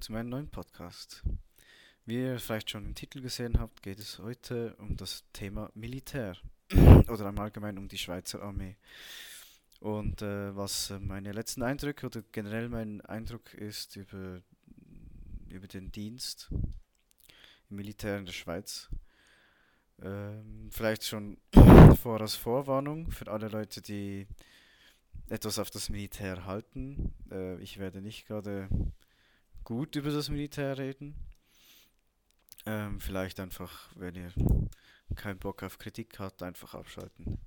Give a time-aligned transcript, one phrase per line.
[0.00, 1.22] Willkommen zu meinem neuen Podcast.
[2.06, 6.38] Wie ihr vielleicht schon im Titel gesehen habt, geht es heute um das Thema Militär
[7.08, 8.78] oder im Allgemeinen um die Schweizer Armee.
[9.78, 14.40] Und äh, was meine letzten Eindrücke oder generell mein Eindruck ist über,
[15.50, 16.48] über den Dienst
[17.68, 18.88] im Militär in der Schweiz.
[20.00, 21.36] Ähm, vielleicht schon
[22.00, 24.26] vor als Vorwarnung für alle Leute, die
[25.28, 27.12] etwas auf das Militär halten.
[27.30, 28.70] Äh, ich werde nicht gerade
[29.64, 31.14] gut über das Militär reden.
[32.66, 34.32] Ähm, vielleicht einfach, wenn ihr
[35.16, 37.38] keinen Bock auf Kritik habt, einfach abschalten.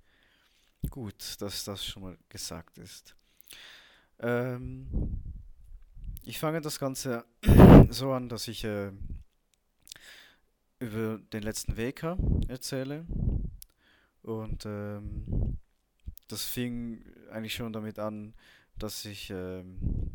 [0.89, 3.16] Gut, dass das schon mal gesagt ist.
[4.20, 5.22] Ähm,
[6.23, 7.26] ich fange das Ganze
[7.89, 8.92] so an, dass ich äh,
[10.80, 12.17] über den letzten WK
[12.48, 13.05] erzähle.
[14.22, 15.58] Und ähm,
[16.27, 18.33] das fing eigentlich schon damit an,
[18.77, 20.12] dass ich ähm,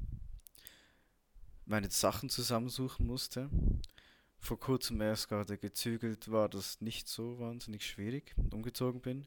[1.68, 3.50] meine Sachen zusammensuchen musste.
[4.40, 9.26] Vor kurzem erst gerade gezügelt war das nicht so wahnsinnig schwierig, umgezogen bin.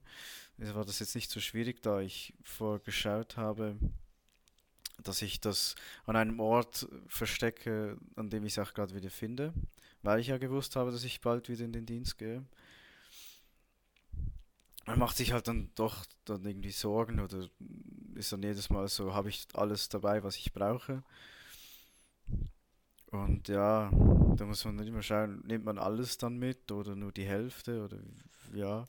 [0.60, 3.76] Also war das jetzt nicht so schwierig, da ich vorgeschaut habe,
[5.04, 5.76] dass ich das
[6.06, 9.54] an einem Ort verstecke, an dem ich es auch gerade wieder finde,
[10.02, 12.44] weil ich ja gewusst habe, dass ich bald wieder in den Dienst gehe.
[14.86, 17.48] Man macht sich halt dann doch dann irgendwie Sorgen oder
[18.16, 21.04] ist dann jedes Mal so, habe ich alles dabei, was ich brauche.
[23.12, 23.90] Und ja,
[24.38, 27.84] da muss man dann immer schauen, nimmt man alles dann mit oder nur die Hälfte
[27.84, 27.98] oder
[28.54, 28.88] ja.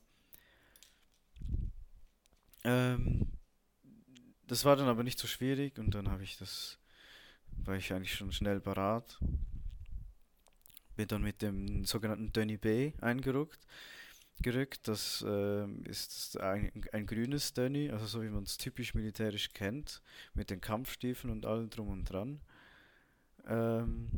[2.64, 3.26] Ähm,
[4.46, 6.78] das war dann aber nicht so schwierig und dann habe ich das,
[7.64, 9.18] war ich eigentlich schon schnell parat.
[10.94, 13.66] Bin dann mit dem sogenannten Dönny B eingerückt.
[14.40, 14.88] Gerückt.
[14.88, 20.02] Das äh, ist ein, ein grünes Dönny, also so wie man es typisch militärisch kennt,
[20.34, 22.40] mit den Kampfstiefeln und allem drum und dran.
[23.46, 24.08] Ähm,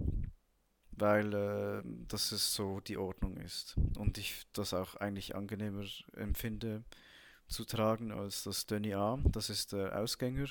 [0.97, 3.77] weil äh, das ist so die Ordnung ist.
[3.99, 6.85] Und ich das auch eigentlich angenehmer empfinde
[7.49, 9.19] zu tragen als das Dönny A.
[9.25, 10.47] Das ist der Ausgänger.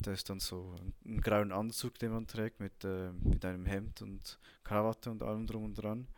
[0.00, 4.00] Der ist dann so ein grauen Anzug, den man trägt mit, äh, mit einem Hemd
[4.02, 6.08] und Krawatte und allem drum und dran.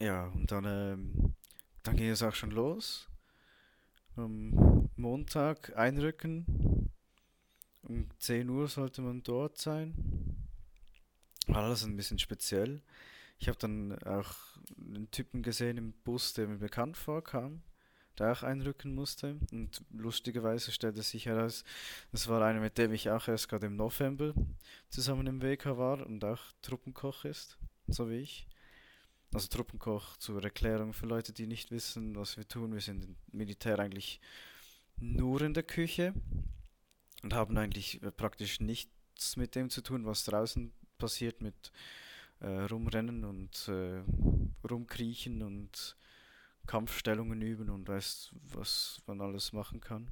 [0.00, 1.34] Ja, und dann, ähm,
[1.82, 3.08] dann ging es auch schon los.
[4.16, 6.44] Am Montag einrücken
[7.82, 9.94] um 10 Uhr sollte man dort sein.
[11.48, 12.82] Alles ein bisschen speziell.
[13.38, 14.34] Ich habe dann auch
[14.78, 17.62] einen Typen gesehen im Bus, der mir bekannt vorkam,
[18.18, 19.36] der auch einrücken musste.
[19.50, 21.64] Und lustigerweise stellte sich heraus,
[22.12, 24.34] das war einer, mit dem ich auch erst gerade im November
[24.90, 27.56] zusammen im WK war und auch Truppenkoch ist,
[27.88, 28.46] so wie ich.
[29.32, 32.74] Also Truppenkoch zur Erklärung für Leute, die nicht wissen, was wir tun.
[32.74, 34.20] Wir sind im Militär eigentlich
[34.98, 36.12] nur in der Küche
[37.22, 41.72] und haben eigentlich äh, praktisch nichts mit dem zu tun, was draußen passiert mit
[42.40, 44.02] äh, Rumrennen und äh,
[44.68, 45.96] Rumkriechen und
[46.66, 50.10] Kampfstellungen üben und weiß, was man alles machen kann.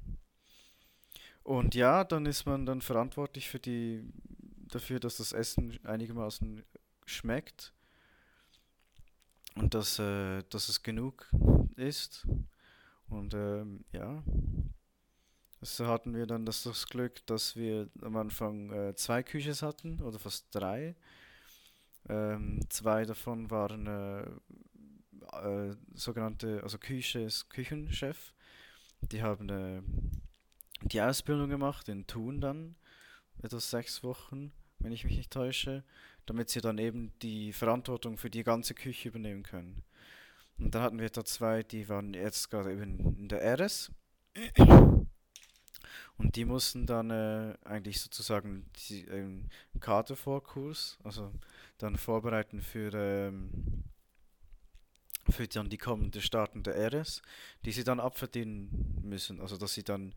[1.43, 4.03] Und ja, dann ist man dann verantwortlich für die
[4.67, 6.63] dafür, dass das Essen einigermaßen
[7.05, 7.73] schmeckt
[9.55, 11.29] und dass, äh, dass es genug
[11.75, 12.27] ist.
[13.09, 14.23] Und ähm, ja,
[15.61, 20.01] so hatten wir dann das, das Glück, dass wir am Anfang äh, zwei Küches hatten,
[20.01, 20.95] oder fast drei.
[22.07, 24.21] Ähm, zwei davon waren äh,
[25.37, 28.33] äh, sogenannte, also Küche ist Küchenchef.
[29.01, 29.81] Die haben äh,
[30.83, 32.75] die Ausbildung gemacht in Thun dann,
[33.41, 35.83] etwa sechs Wochen, wenn ich mich nicht täusche,
[36.25, 39.83] damit sie dann eben die Verantwortung für die ganze Küche übernehmen können.
[40.57, 43.91] Und dann hatten wir da zwei, die waren jetzt gerade eben in der RS.
[46.19, 49.45] Und die mussten dann äh, eigentlich sozusagen die, ähm,
[49.79, 51.31] Kadervorkurs, also
[51.77, 53.85] dann vorbereiten für, ähm,
[55.29, 57.21] für dann die kommende Starten der RS,
[57.63, 59.39] die sie dann abverdienen müssen.
[59.39, 60.13] Also dass sie dann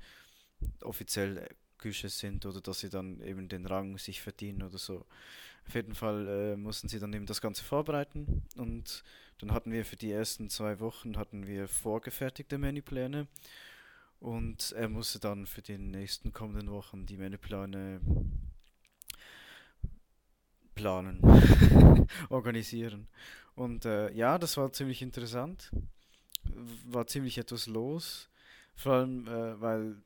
[0.83, 5.07] offiziell Küche sind oder dass sie dann eben den Rang sich verdienen oder so.
[5.69, 9.05] Auf jeden Fall äh, mussten sie dann eben das Ganze vorbereiten und
[9.39, 13.29] dann hatten wir für die ersten zwei Wochen hatten wir vorgefertigte Menüpläne
[14.23, 18.01] und er musste dann für die nächsten kommenden Wochen die Menüpläne
[20.77, 21.21] planen,
[22.31, 23.09] organisieren.
[23.57, 25.73] Und äh, ja, das war ziemlich interessant.
[26.87, 28.29] War ziemlich etwas los.
[28.77, 29.97] Vor allem, äh, weil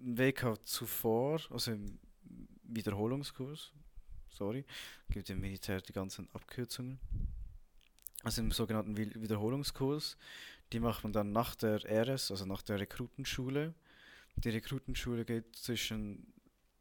[0.00, 1.98] WK zuvor, also im
[2.62, 3.72] Wiederholungskurs,
[4.30, 4.64] sorry,
[5.10, 6.98] gibt im Militär die ganzen Abkürzungen.
[8.24, 10.16] Also im sogenannten Wiederholungskurs
[10.72, 13.74] die macht man dann nach der RS, also nach der Rekrutenschule.
[14.36, 16.32] Die Rekrutenschule geht zwischen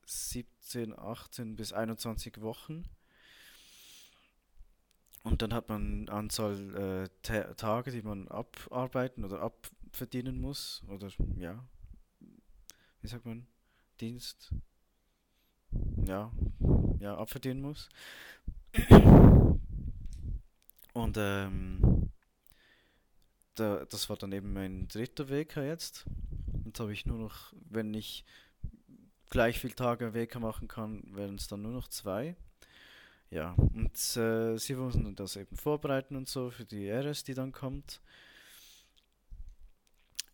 [0.06, 2.90] 17, 18 bis 21 Wochen.
[5.24, 10.84] Und dann hat man eine Anzahl äh, Tage, die man abarbeiten oder abverdienen muss.
[10.88, 11.68] Oder ja,
[13.02, 13.48] wie sagt man?
[14.00, 14.54] Dienst.
[16.06, 16.32] Ja,
[17.00, 17.90] ja, abverdienen muss.
[20.94, 21.97] Und ähm,
[23.60, 26.06] da, das war dann eben mein dritter WK jetzt.
[26.66, 28.24] Jetzt habe ich nur noch, wenn ich
[29.30, 32.36] gleich viel Tage WK machen kann, werden es dann nur noch zwei.
[33.30, 37.52] Ja, und äh, sie mussten das eben vorbereiten und so für die RS, die dann
[37.52, 38.00] kommt.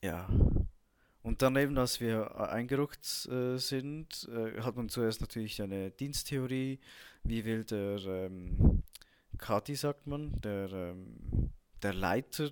[0.01, 0.29] Ja.
[1.23, 5.89] Und dann eben, als wir äh, eingerückt äh, sind, äh, hat man zuerst natürlich eine
[5.89, 6.79] Diensttheorie,
[7.23, 8.83] wie will der ähm,
[9.37, 11.51] Kati, sagt man, der, ähm,
[11.83, 12.51] der Leiter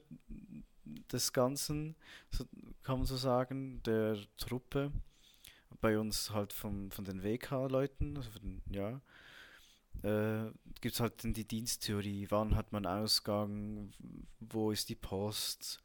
[1.11, 1.95] des Ganzen,
[2.31, 2.45] so,
[2.83, 4.91] kann man so sagen, der Truppe,
[5.79, 9.01] bei uns halt vom, von den WK-Leuten, also von, ja,
[10.03, 13.91] äh, gibt es halt die Diensttheorie, wann hat man Ausgang,
[14.39, 15.81] wo ist die Post,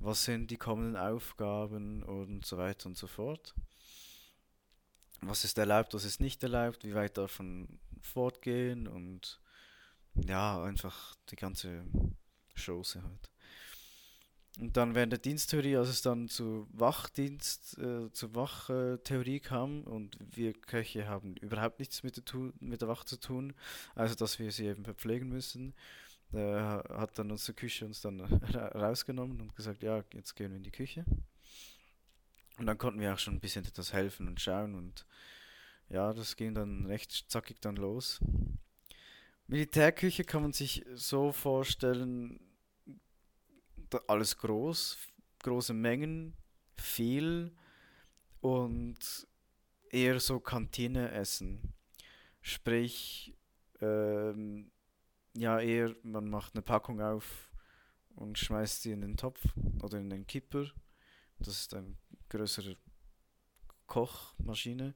[0.00, 3.54] was sind die kommenden Aufgaben und so weiter und so fort.
[5.20, 9.40] Was ist erlaubt, was ist nicht erlaubt, wie weit man fortgehen und
[10.14, 11.84] ja, einfach die ganze
[12.58, 13.30] Chose halt.
[14.58, 20.18] Und dann während der Diensttheorie, als es dann zu Wachdienst, äh, zur Wachtheorie kam und
[20.20, 23.54] wir Köche haben überhaupt nichts mit der, mit der Wache zu tun,
[23.94, 25.74] also dass wir sie eben verpflegen müssen,
[26.32, 28.20] äh, hat dann unsere Küche uns dann
[28.54, 31.04] rausgenommen und gesagt, ja, jetzt gehen wir in die Küche.
[32.58, 35.06] Und dann konnten wir auch schon ein bisschen etwas helfen und schauen und
[35.88, 38.20] ja, das ging dann recht zackig dann los.
[39.46, 42.40] Militärküche kann man sich so vorstellen,
[44.06, 44.98] alles groß,
[45.42, 46.36] große Mengen,
[46.76, 47.54] viel
[48.40, 48.98] und
[49.90, 51.74] eher so Kantine essen.
[52.42, 53.34] Sprich,
[53.80, 54.70] ähm,
[55.36, 57.50] ja, eher man macht eine Packung auf
[58.14, 59.40] und schmeißt sie in den Topf
[59.82, 60.66] oder in den Kipper.
[61.38, 61.96] Das ist eine
[62.28, 62.76] größere
[63.86, 64.94] Kochmaschine.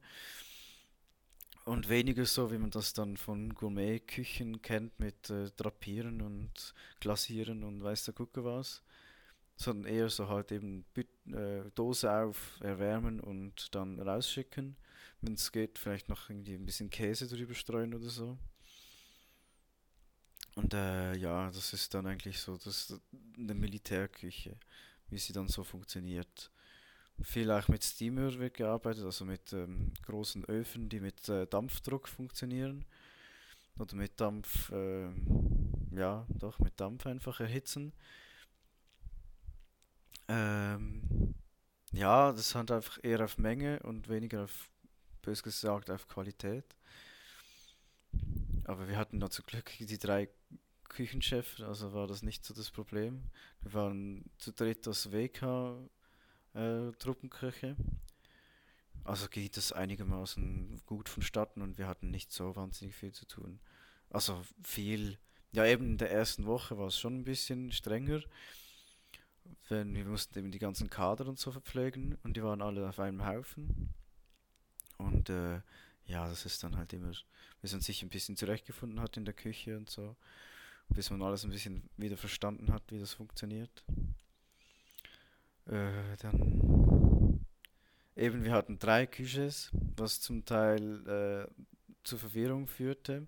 [1.65, 7.63] Und weniger so, wie man das dann von Gourmet-Küchen kennt, mit äh, Drapieren und Glasieren
[7.63, 8.83] und weiß der Gucke was.
[9.55, 14.75] Sondern eher so halt eben Büt äh, Dose auf, erwärmen und dann rausschicken.
[15.21, 18.37] Wenn es geht, vielleicht noch irgendwie ein bisschen Käse drüber streuen oder so.
[20.55, 22.99] Und äh, ja, das ist dann eigentlich so das
[23.37, 24.57] eine Militärküche,
[25.09, 26.51] wie sie dann so funktioniert.
[27.21, 32.07] Viel auch mit Steamer wird gearbeitet, also mit ähm, großen Öfen, die mit äh, Dampfdruck
[32.07, 32.85] funktionieren.
[33.79, 35.09] Oder mit Dampf, äh,
[35.91, 37.93] ja, doch, mit Dampf einfach erhitzen.
[40.27, 41.33] Ähm,
[41.91, 44.69] ja, das hat einfach eher auf Menge und weniger auf,
[45.21, 46.75] bös gesagt, auf Qualität.
[48.65, 50.29] Aber wir hatten da zum Glück die drei
[50.89, 53.23] Küchenchefs, also war das nicht so das Problem.
[53.61, 55.77] Wir waren zu dritt aus WK
[56.53, 57.75] äh, Truppenkirche.
[59.03, 63.59] Also geht es einigermaßen gut vonstatten und wir hatten nicht so wahnsinnig viel zu tun.
[64.09, 65.17] Also viel,
[65.51, 68.21] ja eben in der ersten Woche war es schon ein bisschen strenger.
[69.67, 72.99] Wenn wir mussten eben die ganzen Kader und so verpflegen und die waren alle auf
[72.99, 73.89] einem Haufen.
[74.97, 75.61] Und äh,
[76.05, 77.11] ja, das ist dann halt immer,
[77.61, 80.15] bis man sich ein bisschen zurechtgefunden hat in der Küche und so,
[80.89, 83.83] bis man alles ein bisschen wieder verstanden hat, wie das funktioniert.
[85.65, 87.45] Äh, dann
[88.15, 91.63] eben, wir hatten drei Küches, was zum Teil äh,
[92.03, 93.27] zu Verwirrung führte,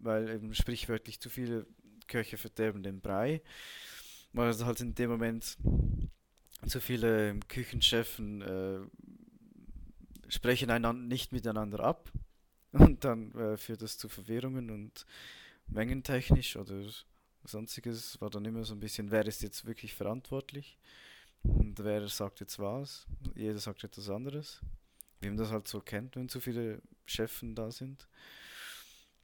[0.00, 1.66] weil eben sprichwörtlich zu viele
[2.06, 3.42] Köche verderben den Brei,
[4.32, 5.56] weil es halt in dem Moment
[6.66, 8.80] zu viele Küchenchefen äh,
[10.28, 12.10] sprechen einander nicht miteinander ab
[12.72, 15.06] und dann äh, führt das zu Verwirrungen und
[15.68, 16.82] mengentechnisch oder
[17.44, 20.78] sonstiges war dann immer so ein bisschen, wer ist jetzt wirklich verantwortlich?
[21.42, 23.06] Und wer sagt jetzt was?
[23.34, 24.60] Jeder sagt etwas anderes.
[25.20, 28.08] Wie man das halt so kennt, wenn zu viele Chefen da sind.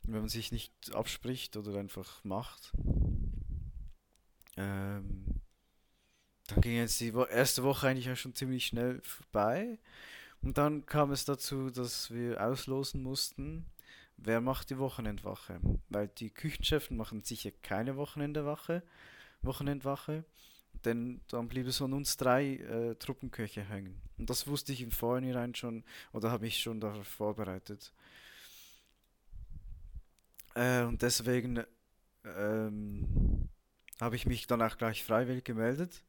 [0.03, 2.73] Wenn man sich nicht abspricht oder einfach macht.
[4.57, 5.41] Ähm,
[6.47, 9.79] dann ging jetzt die erste Woche eigentlich auch schon ziemlich schnell vorbei.
[10.43, 13.65] Und dann kam es dazu, dass wir auslosen mussten,
[14.19, 15.59] wer macht die Wochenendwache.
[15.89, 18.83] Weil die Küchenchefen machen sicher keine Wochenendwache.
[19.41, 20.25] Wochenendwache
[20.85, 24.01] denn dann blieb es an uns drei äh, Truppenköche hängen.
[24.19, 27.93] Und das wusste ich im Vorhinein schon oder habe ich schon darauf vorbereitet.
[30.55, 31.65] Äh, und deswegen
[32.25, 33.49] ähm,
[34.01, 36.05] habe ich mich dann auch gleich freiwillig gemeldet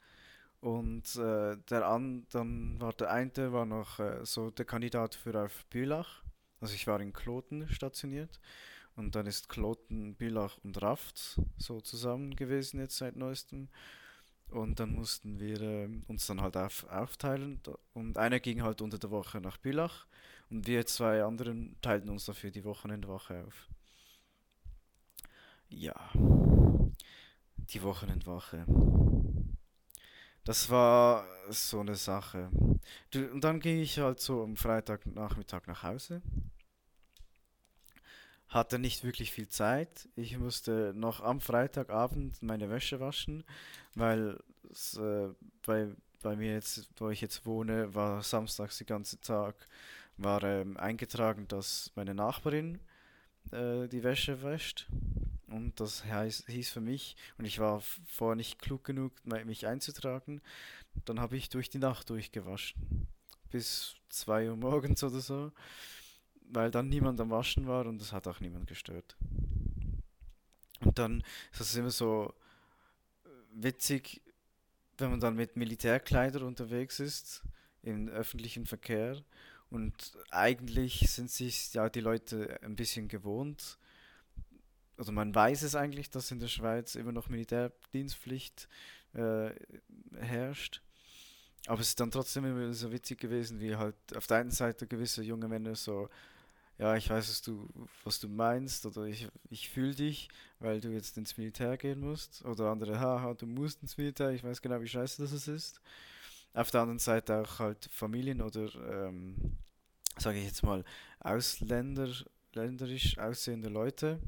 [0.61, 5.35] Und äh, der an, dann war der eine war noch äh, so der Kandidat für
[5.43, 6.23] auf Bülach.
[6.61, 8.39] Also ich war in Kloten stationiert.
[8.95, 13.69] Und dann ist Kloten, Bülach und Raft so zusammen gewesen jetzt seit neuestem.
[14.49, 17.59] Und dann mussten wir äh, uns dann halt auf, aufteilen.
[17.93, 20.05] Und einer ging halt unter der Woche nach Bülach
[20.49, 23.69] und wir zwei anderen teilten uns dafür die Wochenendwache auf.
[25.69, 28.65] Ja, die Wochenendwache.
[30.43, 32.49] Das war so eine Sache.
[33.13, 36.21] Und dann ging ich halt so am Freitagnachmittag nach Hause.
[38.55, 40.07] Hatte nicht wirklich viel Zeit.
[40.15, 43.43] Ich musste noch am Freitagabend meine Wäsche waschen,
[43.95, 44.39] weil
[44.71, 45.27] es, äh,
[45.65, 45.89] bei,
[46.23, 49.67] bei mir jetzt, wo ich jetzt wohne, war samstags den ganzen Tag
[50.15, 52.79] war ähm, eingetragen, dass meine Nachbarin
[53.51, 54.87] äh, die Wäsche wäscht.
[55.47, 60.41] Und das heißt, hieß für mich, und ich war vorher nicht klug genug, mich einzutragen,
[61.03, 63.09] dann habe ich durch die Nacht durchgewaschen.
[63.51, 65.51] Bis 2 Uhr morgens oder so.
[66.49, 69.17] Weil dann niemand am Waschen war und das hat auch niemand gestört.
[70.81, 72.33] Und dann ist es immer so
[73.25, 74.21] äh, witzig,
[74.97, 77.43] wenn man dann mit Militärkleidern unterwegs ist,
[77.81, 79.21] im öffentlichen Verkehr
[79.69, 83.77] und eigentlich sind sich ja die Leute ein bisschen gewohnt.
[84.97, 88.69] Also man weiß es eigentlich, dass in der Schweiz immer noch Militärdienstpflicht
[89.13, 89.49] äh,
[90.17, 90.81] herrscht.
[91.67, 94.87] Aber es ist dann trotzdem immer so witzig gewesen, wie halt auf der einen Seite
[94.87, 96.09] gewisse junge Männer so,
[96.77, 97.69] ja, ich weiß, was du,
[98.03, 100.27] was du meinst, oder ich, ich fühle dich,
[100.59, 102.43] weil du jetzt ins Militär gehen musst.
[102.43, 105.79] Oder andere, haha, du musst ins Militär, ich weiß genau, wie scheiße das ist.
[106.53, 108.69] Auf der anderen Seite auch halt Familien oder,
[109.07, 109.57] ähm,
[110.17, 110.83] sage ich jetzt mal,
[111.19, 112.09] Ausländer,
[112.53, 114.19] länderisch aussehende Leute,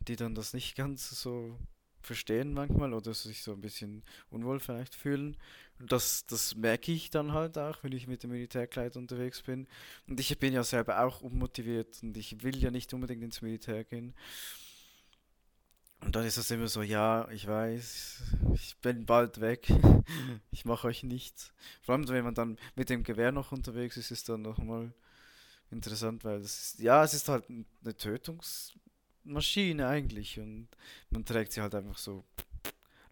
[0.00, 1.58] die dann das nicht ganz so
[2.00, 5.36] verstehen manchmal oder sich so ein bisschen unwohl vielleicht fühlen.
[5.78, 9.66] Und das, das merke ich dann halt auch, wenn ich mit dem Militärkleid unterwegs bin.
[10.08, 13.84] Und ich bin ja selber auch unmotiviert und ich will ja nicht unbedingt ins Militär
[13.84, 14.14] gehen.
[16.00, 18.22] Und dann ist es immer so, ja, ich weiß,
[18.54, 19.68] ich bin bald weg,
[20.50, 21.52] ich mache euch nichts.
[21.82, 24.92] Vor allem, wenn man dann mit dem Gewehr noch unterwegs ist, ist dann nochmal
[25.70, 30.68] interessant, weil das ist, ja, es ist halt eine Tötungsmaschine eigentlich und
[31.10, 32.24] man trägt sie halt einfach so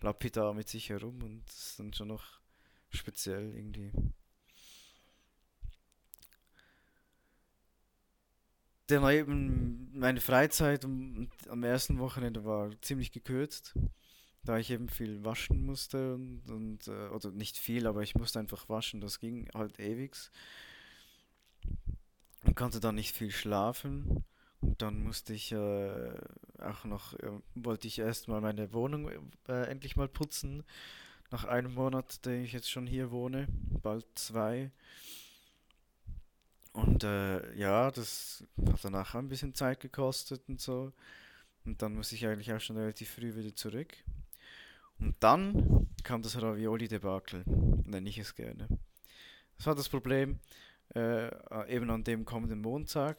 [0.01, 2.44] lapidar mit sich herum und das ist dann schon noch
[2.95, 3.93] speziell irgendwie.
[8.87, 13.75] dann eben meine Freizeit am, am ersten Wochenende war ziemlich gekürzt,
[14.43, 18.39] da ich eben viel waschen musste und, und äh, oder nicht viel, aber ich musste
[18.39, 20.15] einfach waschen, das ging halt ewig.
[22.45, 24.23] Und konnte dann nicht viel schlafen.
[24.61, 26.13] Und dann musste ich äh,
[26.59, 29.11] auch noch, äh, wollte ich erstmal meine Wohnung
[29.49, 30.63] äh, endlich mal putzen.
[31.31, 33.49] Nach einem Monat, den ich jetzt schon hier wohne,
[33.83, 34.71] bald zwei.
[36.73, 40.93] Und äh, ja, das hat danach ein bisschen Zeit gekostet und so.
[41.65, 43.95] Und dann muss ich eigentlich auch schon relativ früh wieder zurück.
[44.99, 48.69] Und dann kam das Ravioli-Debakel, nenne ich es gerne.
[49.57, 50.41] Das war das Problem,
[50.95, 51.31] äh,
[51.69, 53.17] eben an dem kommenden Montag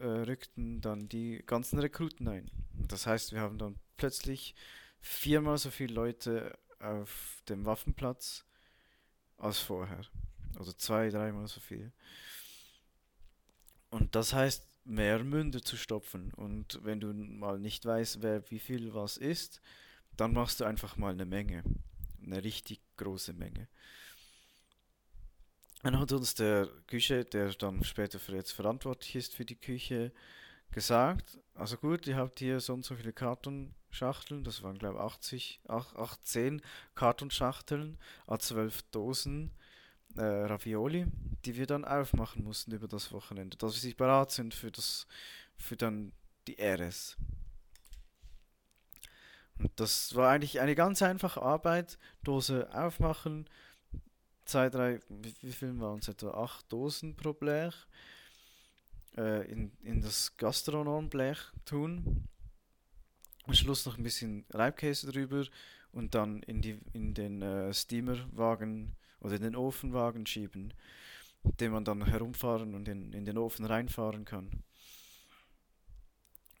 [0.00, 2.50] äh, rückten dann die ganzen Rekruten ein.
[2.88, 4.54] Das heißt, wir haben dann plötzlich
[5.00, 8.44] viermal so viele Leute auf dem Waffenplatz
[9.36, 10.00] als vorher.
[10.58, 11.92] Also zwei, dreimal so viel.
[13.90, 16.32] Und das heißt, mehr Münde zu stopfen.
[16.34, 19.60] Und wenn du mal nicht weißt, wer wie viel was ist,
[20.16, 21.62] dann machst du einfach mal eine Menge.
[22.22, 23.68] Eine richtig große Menge.
[25.82, 30.12] Dann hat uns der Küche, der dann später für jetzt verantwortlich ist für die Küche,
[30.70, 35.02] gesagt, also gut, ihr habt hier so und so viele Kartonschachteln, das waren glaube ich
[35.04, 36.62] 80, 18
[36.94, 39.52] Kartonschachteln, a12 Dosen
[40.16, 41.06] äh, Ravioli,
[41.44, 45.06] die wir dann aufmachen mussten über das Wochenende, dass wir sich bereit sind für das,
[45.56, 46.12] für dann
[46.46, 47.16] die RS.
[49.58, 51.98] Und das war eigentlich eine ganz einfache Arbeit.
[52.22, 53.48] Dose aufmachen,
[54.44, 56.08] zwei, drei, wie, wie viel waren es?
[56.08, 57.74] Etwa acht Dosen pro Blech
[59.16, 62.28] äh, in, in das Gastronomblech tun.
[63.46, 65.44] Am Schluss noch ein bisschen Reibkäse drüber
[65.92, 70.74] und dann in, die, in den äh, Steamerwagen oder in den Ofenwagen schieben,
[71.42, 74.62] den man dann herumfahren und in, in den Ofen reinfahren kann.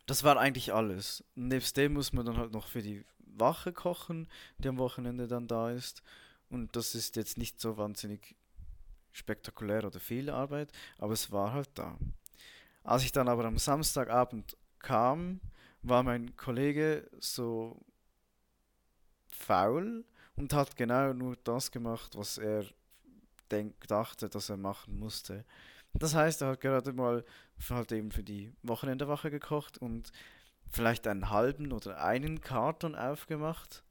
[0.06, 1.22] Das war eigentlich alles.
[1.34, 4.26] Nebst dem muss man dann halt noch für die Wache kochen,
[4.56, 6.02] die am Wochenende dann da ist.
[6.48, 8.34] Und das ist jetzt nicht so wahnsinnig
[9.12, 11.98] spektakulär oder viel Arbeit, aber es war halt da.
[12.84, 15.40] Als ich dann aber am Samstagabend kam,
[15.82, 17.80] war mein Kollege so
[19.28, 20.04] faul
[20.36, 22.64] und hat genau nur das gemacht, was er
[23.50, 25.44] denk, dachte, dass er machen musste.
[25.94, 27.24] Das heißt, er hat gerade mal
[27.70, 30.12] halt eben für die Wochenendewache gekocht und
[30.70, 33.84] vielleicht einen halben oder einen Karton aufgemacht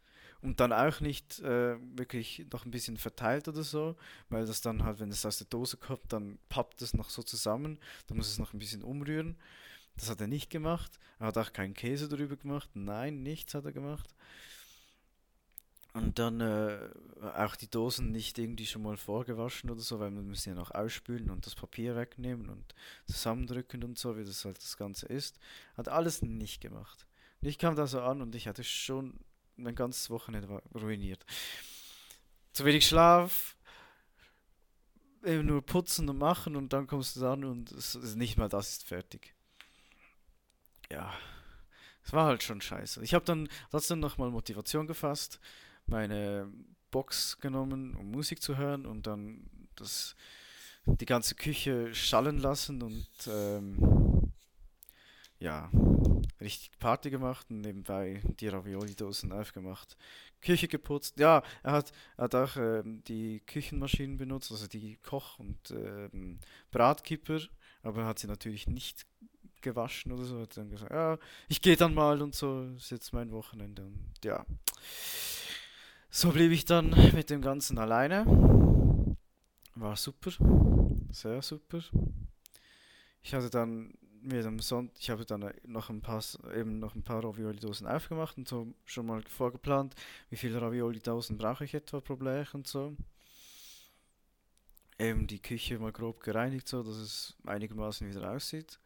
[0.47, 3.97] und dann auch nicht äh, wirklich noch ein bisschen verteilt oder so,
[4.29, 7.21] weil das dann halt, wenn es aus der Dose kommt, dann pappt es noch so
[7.21, 7.77] zusammen,
[8.07, 9.35] dann muss es noch ein bisschen umrühren.
[9.97, 10.99] Das hat er nicht gemacht.
[11.19, 12.69] Er hat auch keinen Käse darüber gemacht.
[12.75, 14.07] Nein, nichts hat er gemacht.
[15.91, 16.77] Und dann äh,
[17.35, 20.71] auch die Dosen nicht irgendwie schon mal vorgewaschen oder so, weil wir müssen ja noch
[20.71, 22.73] ausspülen und das Papier wegnehmen und
[23.05, 25.39] zusammendrücken und so, wie das halt das Ganze ist.
[25.75, 27.05] Hat alles nicht gemacht.
[27.41, 29.19] Und ich kam da so an und ich hatte schon
[29.57, 31.25] mein ganzes Wochenende ruiniert.
[32.53, 33.55] Zu wenig Schlaf,
[35.23, 38.49] eben nur putzen und machen und dann kommst du dann und es ist nicht mal
[38.49, 39.35] das ist fertig.
[40.89, 41.13] Ja,
[42.03, 43.03] es war halt schon scheiße.
[43.03, 45.39] Ich habe dann trotzdem nochmal Motivation gefasst
[45.87, 46.51] meine
[46.91, 50.15] Box genommen, um Musik zu hören und dann das,
[50.85, 53.77] die ganze Küche schallen lassen und ähm,
[55.39, 55.69] ja,
[56.41, 59.97] richtig Party gemacht und nebenbei die Ravioli-Dosen aufgemacht.
[60.41, 61.19] Küche geputzt.
[61.19, 66.39] Ja, er hat, er hat auch ähm, die Küchenmaschinen benutzt, also die Koch- und ähm,
[66.71, 67.39] Bratkipper,
[67.83, 69.05] aber er hat sie natürlich nicht
[69.61, 70.37] gewaschen oder so.
[70.37, 71.17] Er hat dann gesagt, ja,
[71.47, 74.45] ich gehe dann mal und so, ist jetzt mein Wochenende und ja.
[76.09, 78.25] So blieb ich dann mit dem Ganzen alleine.
[79.75, 80.31] War super.
[81.11, 81.81] Sehr super.
[83.21, 83.93] Ich hatte dann
[84.27, 86.21] mit dem Sonntag, ich habe dann noch ein paar,
[86.53, 89.95] eben noch ein paar Ravioli-Dosen aufgemacht und so schon mal vorgeplant,
[90.29, 92.95] wie viele Ravioli-Dosen brauche ich etwa pro Blech und so.
[94.99, 98.79] Eben die Küche mal grob gereinigt, so dass es einigermaßen wieder aussieht.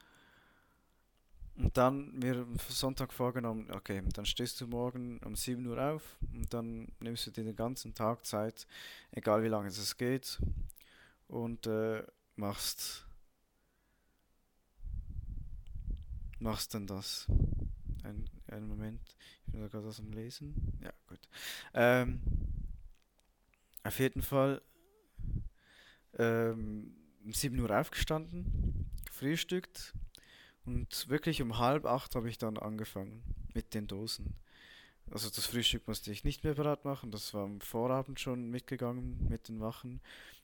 [1.57, 6.53] Und dann mir Sonntag vorgenommen, okay, dann stehst du morgen um 7 Uhr auf und
[6.53, 8.68] dann nimmst du dir den ganzen Tag Zeit,
[9.11, 10.39] egal wie lange es geht,
[11.27, 12.03] und äh,
[12.35, 13.05] machst,
[16.41, 17.27] machst dann das.
[18.03, 18.99] Ein, einen Moment,
[19.45, 20.55] ich bin da gerade was am Lesen.
[20.81, 21.19] Ja, gut.
[21.73, 22.21] Ähm,
[23.83, 24.61] auf jeden Fall
[26.17, 29.93] ähm, um 7 Uhr aufgestanden, frühstückt
[30.65, 33.23] und wirklich um halb acht habe ich dann angefangen
[33.53, 34.35] mit den Dosen.
[35.11, 39.27] Also das Frühstück musste ich nicht mehr bereit machen, das war am Vorabend schon mitgegangen
[39.29, 40.01] mit den Wachen.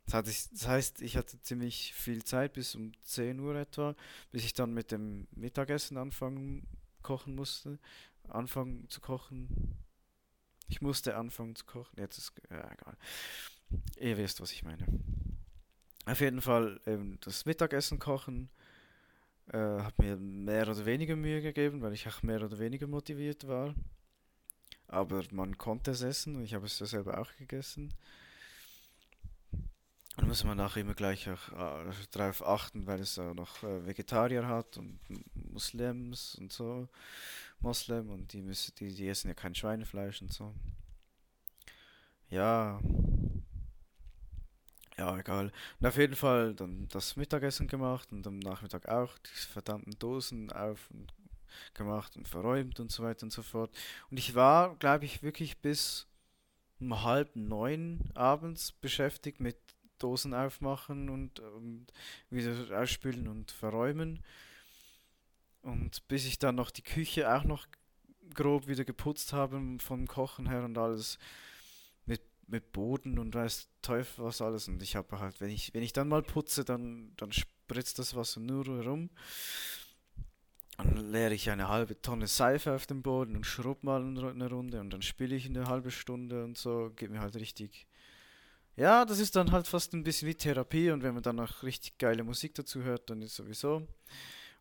[0.10, 3.96] Das heißt, ich hatte ziemlich viel Zeit bis um 10 Uhr etwa,
[4.32, 6.66] bis ich dann mit dem Mittagessen anfangen
[7.02, 7.80] kochen musste.
[8.28, 9.76] Anfangen zu kochen.
[10.68, 12.00] Ich musste anfangen zu kochen.
[12.00, 12.98] Jetzt ist ja, egal.
[14.00, 14.86] Ihr wisst, was ich meine.
[16.06, 18.50] Auf jeden Fall eben das Mittagessen kochen
[19.52, 23.48] äh, habe mir mehr oder weniger Mühe gegeben, weil ich auch mehr oder weniger motiviert
[23.48, 23.74] war.
[24.88, 27.94] Aber man konnte es essen und ich habe es ja selber auch gegessen.
[30.18, 33.86] Und muss man auch immer gleich auch äh, darauf achten, weil es auch noch äh,
[33.86, 35.00] Vegetarier hat und
[35.34, 36.88] Muslims und so.
[37.60, 40.54] Moslem und die müssen, die, die essen ja kein Schweinefleisch und so.
[42.30, 42.80] Ja,
[44.98, 45.52] ja, egal.
[45.80, 50.52] Und auf jeden Fall dann das Mittagessen gemacht und am Nachmittag auch die verdammten Dosen
[50.52, 51.14] auf und
[51.74, 53.76] gemacht und verräumt und so weiter und so fort.
[54.10, 56.08] Und ich war, glaube ich, wirklich bis
[56.80, 59.58] um halb neun abends beschäftigt mit
[60.00, 61.88] Dosen aufmachen und, und
[62.30, 64.24] wieder ausspülen und verräumen.
[65.62, 67.68] Und bis ich dann noch die Küche auch noch
[68.34, 71.18] grob wieder geputzt habe vom Kochen her und alles,
[72.48, 74.68] mit Boden und weiß Teufel was alles.
[74.68, 78.16] Und ich habe halt, wenn ich, wenn ich dann mal putze, dann, dann spritzt das
[78.16, 79.10] Wasser nur rum.
[80.78, 84.80] Dann leere ich eine halbe Tonne Seife auf den Boden und schrubb mal eine Runde
[84.80, 86.92] und dann spiele ich eine halbe Stunde und so.
[86.96, 87.88] Geht mir halt richtig.
[88.78, 91.64] Ja, das ist dann halt fast ein bisschen wie Therapie und wenn man dann auch
[91.64, 93.86] richtig geile Musik dazu hört, dann ist sowieso.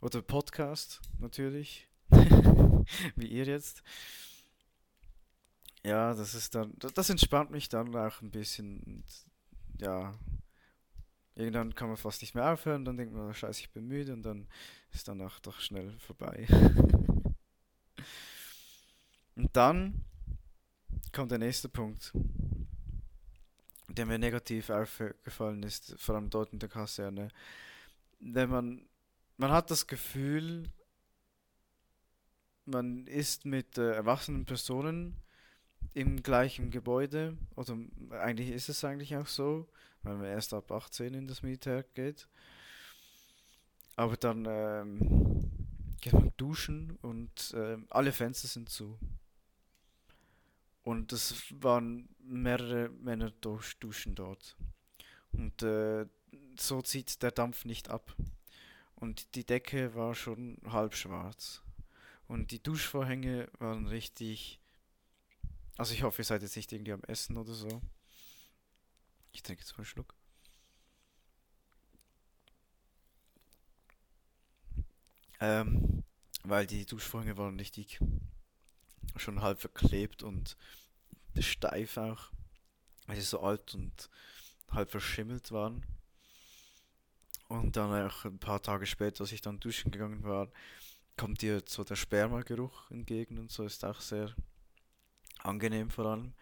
[0.01, 1.87] Oder Podcast, natürlich.
[3.17, 3.83] wie ihr jetzt
[5.87, 8.81] ja, das ist dann, das entspannt mich dann auch ein bisschen.
[8.81, 9.05] Und,
[9.81, 10.19] ja,
[11.37, 14.23] irgendwann kann man fast nicht mehr aufhören, dann denkt man, scheiße, ich bin müde und
[14.23, 14.49] dann
[14.93, 16.49] ist dann auch doch schnell vorbei.
[19.37, 20.05] und dann
[21.13, 22.13] kommt der nächste Punkt,
[23.97, 27.29] der mir negativ aufgefallen ist, vor allem dort in der Kaserne.
[28.21, 28.89] Wenn man,
[29.37, 30.71] man hat das Gefühl,
[32.65, 35.17] man ist mit äh, erwachsenen Personen
[35.95, 37.77] im gleichen Gebäude, oder
[38.11, 39.69] eigentlich ist es eigentlich auch so,
[40.03, 42.29] weil man erst ab 18 in das Militär geht.
[43.97, 45.51] Aber dann ähm,
[46.01, 48.99] geht man duschen und ähm, alle Fenster sind zu.
[50.87, 54.57] Und es waren mehrere Männer duschen dort.
[55.33, 56.07] Und äh,
[56.57, 58.15] so zieht der Dampf nicht ab.
[58.95, 61.61] Und die Decke war schon halb schwarz.
[62.29, 64.61] Und die Duschvorhänge waren richtig.
[65.77, 67.83] Also ich hoffe, ihr seid jetzt nicht irgendwie am Essen oder so.
[69.33, 70.15] Ich trinke jetzt mal einen Schluck.
[75.41, 76.05] Ähm,
[76.45, 77.99] weil die Duschvorhänge waren richtig
[79.19, 80.57] schon halb verklebt und
[81.39, 82.31] steif auch,
[83.07, 84.09] weil sie so alt und
[84.71, 85.85] halb verschimmelt waren.
[87.49, 90.49] Und dann auch ein paar Tage später, als ich dann duschen gegangen war,
[91.17, 94.35] kommt dir so der Spermageruch entgegen und so ist auch sehr
[95.43, 96.33] angenehm vor allem.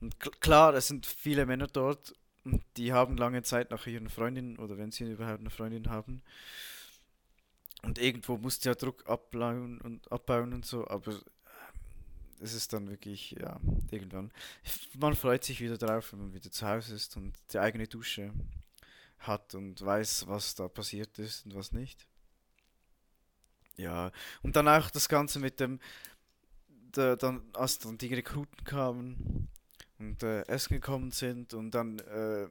[0.00, 4.58] Und klar, es sind viele Männer dort und die haben lange Zeit nach ihren Freundinnen
[4.58, 6.22] oder wenn sie überhaupt eine Freundin haben.
[7.82, 11.18] Und irgendwo musst du ja Druck abbauen und abbauen und so, aber
[12.40, 14.32] es ist dann wirklich, ja, irgendwann.
[14.96, 18.32] Man freut sich wieder drauf, wenn man wieder zu Hause ist und die eigene Dusche
[19.18, 22.06] hat und weiß, was da passiert ist und was nicht.
[23.76, 24.10] Ja,
[24.42, 25.80] und dann auch das Ganze mit dem,
[26.68, 29.48] der, dann, als dann die Rekruten kamen
[29.98, 32.48] und äh, Essen gekommen sind und dann äh,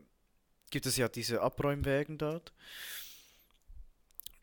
[0.70, 2.54] gibt es ja diese Abräumwägen dort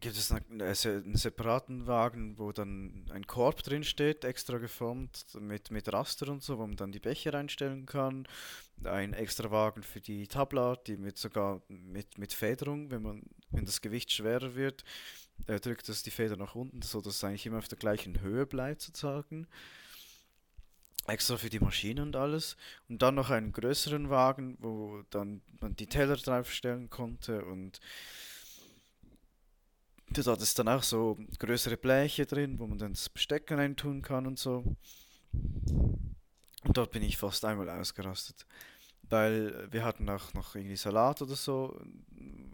[0.01, 5.71] gibt es einen, einen, separaten Wagen, wo dann ein Korb drin steht, extra geformt mit,
[5.71, 8.29] mit Raster und so, wo man dann die Becher reinstellen kann.
[8.85, 13.65] Ein extra Wagen für die Tabla, die mit sogar mit, mit Federung, wenn man, wenn
[13.65, 14.85] das Gewicht schwerer wird,
[15.47, 18.47] äh, drückt das die Feder nach unten, sodass es eigentlich immer auf der gleichen Höhe
[18.47, 19.47] bleibt sozusagen.
[21.07, 22.57] Extra für die Maschine und alles.
[22.89, 27.81] Und dann noch einen größeren Wagen, wo dann man die Teller draufstellen konnte und
[30.11, 34.27] da ist dann auch so größere Bleche drin, wo man dann das Besteck reintun kann
[34.27, 34.77] und so.
[35.33, 38.47] Und dort bin ich fast einmal ausgerastet.
[39.09, 41.81] Weil wir hatten auch noch irgendwie Salat oder so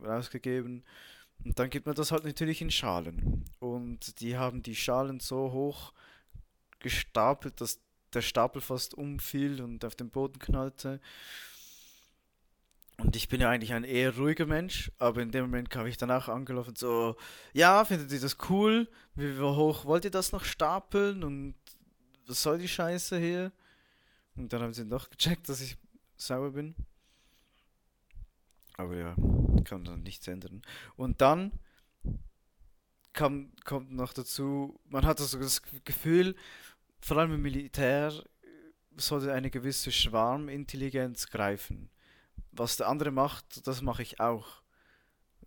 [0.03, 0.85] rausgegeben.
[1.45, 3.45] Und dann gibt man das halt natürlich in Schalen.
[3.59, 5.93] Und die haben die Schalen so hoch
[6.79, 7.81] gestapelt, dass
[8.13, 11.01] der Stapel fast umfiel und auf den Boden knallte.
[13.03, 15.97] Und ich bin ja eigentlich ein eher ruhiger Mensch, aber in dem Moment kam ich
[15.97, 17.17] dann auch angelaufen, so,
[17.53, 18.89] ja, findet ihr das cool?
[19.17, 21.25] Wie hoch wollt ihr das noch stapeln?
[21.25, 21.57] Und
[22.29, 23.51] was soll die Scheiße hier?
[24.37, 25.77] Und dann haben sie noch gecheckt, dass ich
[26.17, 26.77] sauer bin.
[28.77, 29.17] Aber ja,
[29.65, 30.63] kann dann nichts ändern.
[30.95, 31.51] Und dann
[33.13, 36.37] kam, kommt noch dazu, man hat also das Gefühl,
[37.01, 38.13] vor allem im Militär
[38.97, 41.91] sollte eine gewisse Schwarmintelligenz greifen
[42.53, 44.63] was der andere macht, das mache ich auch.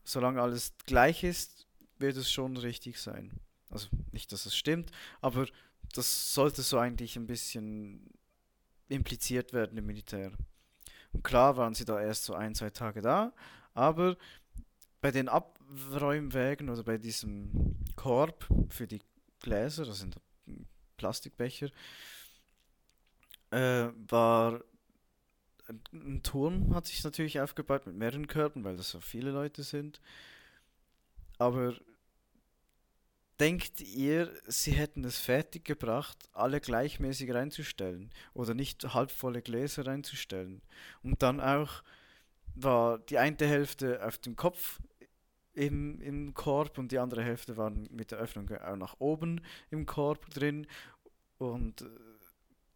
[0.03, 3.39] Solange alles gleich ist, wird es schon richtig sein.
[3.69, 4.91] Also nicht, dass es stimmt,
[5.21, 5.47] aber
[5.93, 8.09] das sollte so eigentlich ein bisschen
[8.87, 10.31] impliziert werden im Militär.
[11.11, 13.33] Und klar waren sie da erst so ein, zwei Tage da,
[13.73, 14.17] aber
[15.01, 19.01] bei den Abräumwägen oder bei diesem Korb für die
[19.39, 20.19] Gläser, das sind
[20.97, 21.69] Plastikbecher,
[23.51, 24.61] äh, war
[25.93, 29.99] ein Turm hat sich natürlich aufgebaut mit mehreren Körpern, weil das so viele Leute sind.
[31.37, 31.75] Aber
[33.39, 40.61] denkt ihr, sie hätten es fertig gebracht, alle gleichmäßig reinzustellen oder nicht halbvolle Gläser reinzustellen?
[41.03, 41.83] Und dann auch
[42.55, 44.79] war die eine Hälfte auf dem Kopf
[45.53, 49.85] im, im Korb und die andere Hälfte war mit der Öffnung auch nach oben im
[49.85, 50.67] Korb drin.
[51.37, 51.85] Und äh,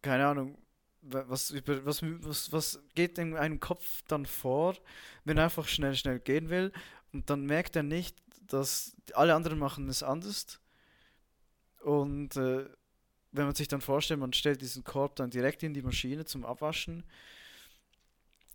[0.02, 0.58] keine Ahnung,
[1.02, 4.76] was, über, was, was, was geht in einem Kopf dann vor,
[5.24, 6.72] wenn er einfach schnell, schnell gehen will
[7.12, 10.60] und dann merkt er nicht, dass alle anderen machen es anders.
[11.82, 12.66] Und äh,
[13.32, 16.44] wenn man sich dann vorstellt, man stellt diesen Korb dann direkt in die Maschine zum
[16.44, 17.04] Abwaschen,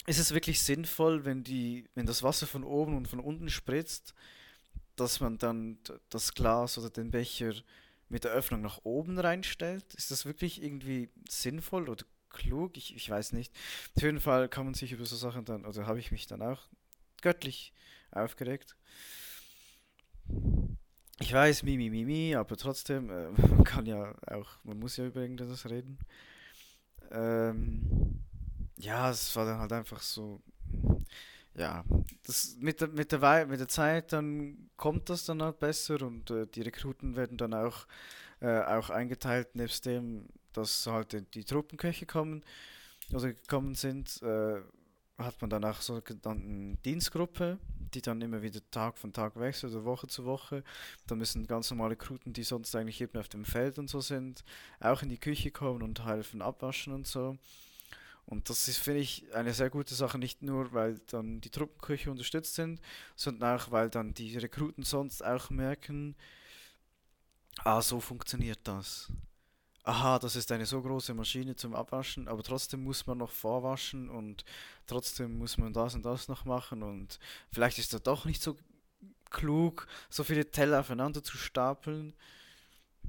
[0.05, 4.13] ist es wirklich sinnvoll, wenn, die, wenn das Wasser von oben und von unten spritzt,
[4.95, 5.79] dass man dann
[6.09, 7.53] das Glas oder den Becher
[8.07, 9.93] mit der Öffnung nach oben reinstellt?
[9.95, 13.53] Ist das wirklich irgendwie sinnvoll oder klug, ich, ich weiß nicht.
[13.95, 16.41] Auf jeden Fall kann man sich über so Sachen dann, oder habe ich mich dann
[16.41, 16.67] auch
[17.21, 17.73] göttlich
[18.11, 18.75] aufgeregt.
[21.19, 24.97] Ich weiß, mi, mi, mi, mi, aber trotzdem, äh, man kann ja auch, man muss
[24.97, 25.97] ja über irgendetwas reden.
[27.11, 28.21] Ähm,
[28.77, 30.41] ja, es war dann halt einfach so,
[31.55, 31.83] ja,
[32.23, 36.29] das mit der, mit der, mit der Zeit dann kommt das dann halt besser und
[36.29, 37.87] äh, die Rekruten werden dann auch,
[38.41, 42.43] äh, auch eingeteilt, nebst dem, dass halt die Truppenköche kommen
[43.11, 44.61] oder gekommen sind, äh,
[45.17, 47.57] hat man danach so eine Dienstgruppe,
[47.93, 50.63] die dann immer wieder Tag von Tag wechselt oder Woche zu Woche.
[51.07, 54.43] Da müssen ganz normale Kruten, die sonst eigentlich eben auf dem Feld und so sind,
[54.79, 57.37] auch in die Küche kommen und helfen abwaschen und so.
[58.25, 62.09] Und das ist, finde ich, eine sehr gute Sache, nicht nur, weil dann die Truppenküche
[62.09, 62.81] unterstützt sind,
[63.15, 66.15] sondern auch, weil dann die Rekruten sonst auch merken,
[67.63, 69.11] ah, so funktioniert das.
[69.85, 74.09] Aha, das ist eine so große Maschine zum Abwaschen, aber trotzdem muss man noch vorwaschen
[74.09, 74.43] und
[74.87, 77.19] trotzdem muss man das und das noch machen und
[77.51, 78.57] vielleicht ist das doch nicht so
[79.29, 82.13] klug, so viele Teller aufeinander zu stapeln.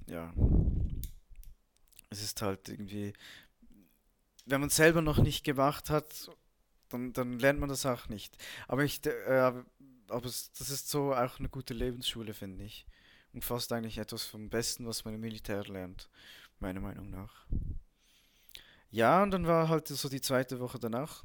[0.06, 0.34] Ja.
[2.10, 3.14] Es ist halt irgendwie
[4.46, 6.30] wenn man es selber noch nicht gemacht hat,
[6.88, 8.36] dann, dann lernt man das auch nicht.
[8.68, 9.52] Aber ich, äh,
[10.08, 12.86] aber das ist so auch eine gute Lebensschule, finde ich.
[13.32, 16.08] Und fast eigentlich etwas vom Besten, was man im Militär lernt,
[16.60, 17.46] meiner Meinung nach.
[18.90, 21.24] Ja, und dann war halt so die zweite Woche danach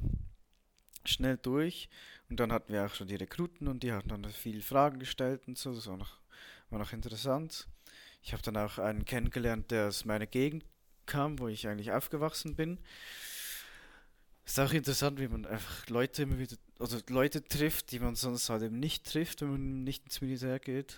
[1.05, 1.89] schnell durch.
[2.29, 5.47] Und dann hatten wir auch schon die Rekruten und die hatten dann viele Fragen gestellt
[5.47, 5.73] und so.
[5.73, 6.19] Das war noch,
[6.69, 7.67] war noch interessant.
[8.21, 10.63] Ich habe dann auch einen kennengelernt, der aus meiner Gegend
[11.05, 12.79] kam, wo ich eigentlich aufgewachsen bin.
[14.45, 18.49] Ist auch interessant, wie man einfach Leute immer wieder, also Leute trifft, die man sonst
[18.49, 20.97] halt eben nicht trifft, wenn man nicht ins Militär geht.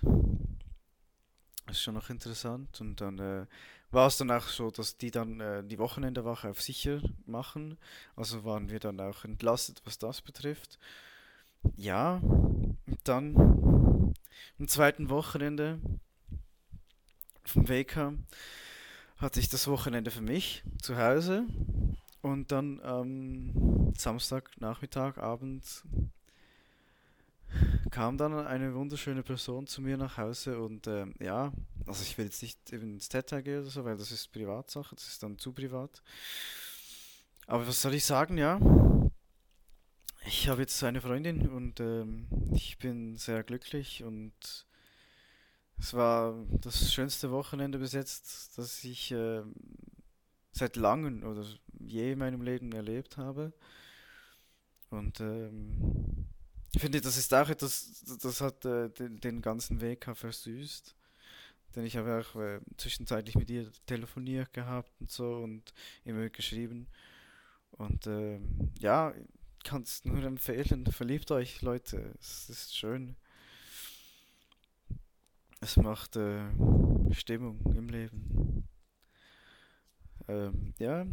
[1.65, 2.79] Das ist schon noch interessant.
[2.81, 3.45] Und dann äh,
[3.93, 7.77] war es dann auch so, dass die dann äh, die Wochenendewache auf sicher machen.
[8.15, 10.79] Also waren wir dann auch entlastet, was das betrifft.
[11.77, 14.13] Ja, und dann
[14.59, 15.79] am zweiten Wochenende
[17.45, 18.13] vom WK
[19.17, 21.45] hatte ich das Wochenende für mich zu Hause
[22.21, 25.63] und dann am Samstag, Nachmittag, Abend
[27.91, 31.51] kam dann eine wunderschöne Person zu mir nach Hause und äh, ja,
[31.85, 35.07] also ich will jetzt nicht ins Detail gehen oder so, weil das ist Privatsache, das
[35.07, 36.01] ist dann zu privat.
[37.47, 38.59] Aber was soll ich sagen, ja?
[40.25, 44.33] Ich habe jetzt eine Freundin und ähm, ich bin sehr glücklich und
[45.77, 49.41] es war das schönste Wochenende bis jetzt, das ich äh,
[50.53, 51.45] seit langem oder
[51.79, 53.51] je in meinem Leben erlebt habe.
[54.89, 56.12] Und ähm,
[56.75, 60.95] ich finde, das ist auch etwas, das hat äh, den, den, ganzen Weg versüßt.
[61.75, 66.87] Denn ich habe auch äh, zwischenzeitlich mit ihr telefoniert gehabt und so und immer geschrieben.
[67.71, 69.13] Und ähm, ja,
[69.63, 72.13] kann es nur empfehlen, verliebt euch, Leute.
[72.19, 73.15] Es ist schön.
[75.61, 76.43] Es macht äh,
[77.11, 78.67] Stimmung im Leben.
[80.27, 81.05] Ähm, ja,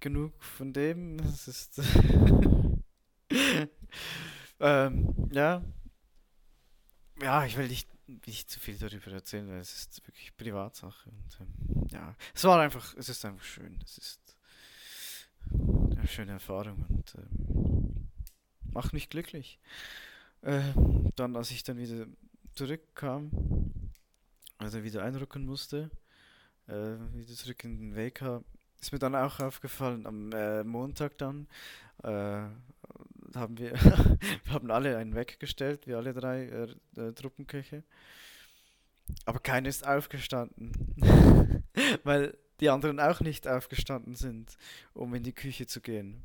[0.00, 1.18] genug von dem.
[1.20, 1.80] Es ist.
[4.60, 5.62] ähm, ja.
[7.20, 7.88] Ja, ich will nicht,
[8.26, 11.10] nicht zu viel darüber erzählen, weil es ist wirklich Privatsache.
[11.10, 13.78] Und ähm, ja, es war einfach, es ist einfach schön.
[13.84, 14.36] Es ist
[15.50, 18.08] eine schöne Erfahrung und ähm,
[18.72, 19.58] macht mich glücklich.
[20.42, 20.60] Äh,
[21.16, 22.06] dann, als ich dann wieder
[22.52, 23.30] zurückkam,
[24.58, 25.90] also wieder einrücken musste,
[26.66, 28.44] äh, wieder zurück in den Weg kam,
[28.80, 31.48] ist mir dann auch aufgefallen, am äh, Montag dann
[32.04, 32.46] äh,
[33.38, 33.72] haben wir,
[34.44, 37.82] wir haben alle einen weggestellt, wir alle drei äh, äh Truppenköche.
[39.24, 40.94] Aber keiner ist aufgestanden,
[42.04, 44.56] weil die anderen auch nicht aufgestanden sind,
[44.92, 46.24] um in die Küche zu gehen.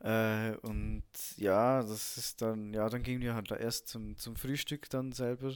[0.00, 1.02] Äh, und
[1.36, 5.54] ja, das ist dann, ja, dann gingen wir halt erst zum, zum Frühstück dann selber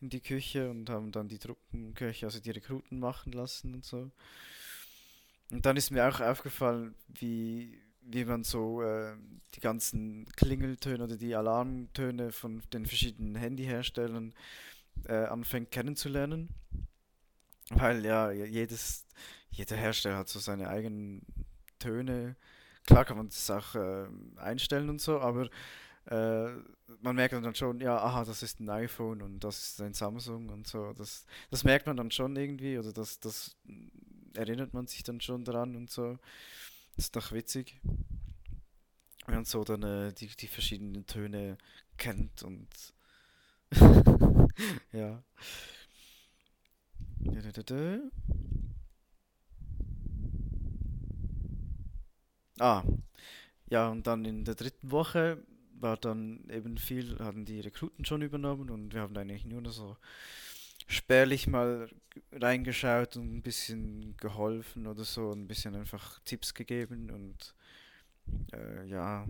[0.00, 4.10] in die Küche und haben dann die Truppenküche, also die Rekruten machen lassen und so.
[5.50, 7.78] Und dann ist mir auch aufgefallen, wie,
[8.12, 9.14] wie man so äh,
[9.54, 14.34] die ganzen Klingeltöne oder die Alarmtöne von den verschiedenen Handyherstellern
[15.06, 16.48] äh, anfängt kennenzulernen.
[17.70, 19.06] Weil ja, jedes,
[19.50, 21.22] jeder Hersteller hat so seine eigenen
[21.78, 22.36] Töne
[22.90, 25.48] klar kann man das auch äh, einstellen und so, aber
[26.06, 26.48] äh,
[27.00, 30.48] man merkt dann schon, ja, aha, das ist ein iPhone und das ist ein Samsung
[30.48, 30.92] und so.
[30.94, 33.56] Das, das merkt man dann schon irgendwie oder das, das
[34.34, 36.18] erinnert man sich dann schon daran und so.
[37.00, 37.80] Das ist doch witzig.
[39.24, 41.56] Wenn man so dann äh, die, die verschiedenen Töne
[41.96, 42.68] kennt und
[44.92, 45.22] ja.
[52.58, 52.84] Ah,
[53.70, 55.42] ja, und dann in der dritten Woche
[55.80, 59.72] war dann eben viel, hatten die Rekruten schon übernommen und wir haben eigentlich nur noch
[59.72, 59.96] so
[60.90, 61.88] spärlich mal
[62.32, 67.54] reingeschaut und ein bisschen geholfen oder so, ein bisschen einfach Tipps gegeben und
[68.52, 69.26] äh, ja,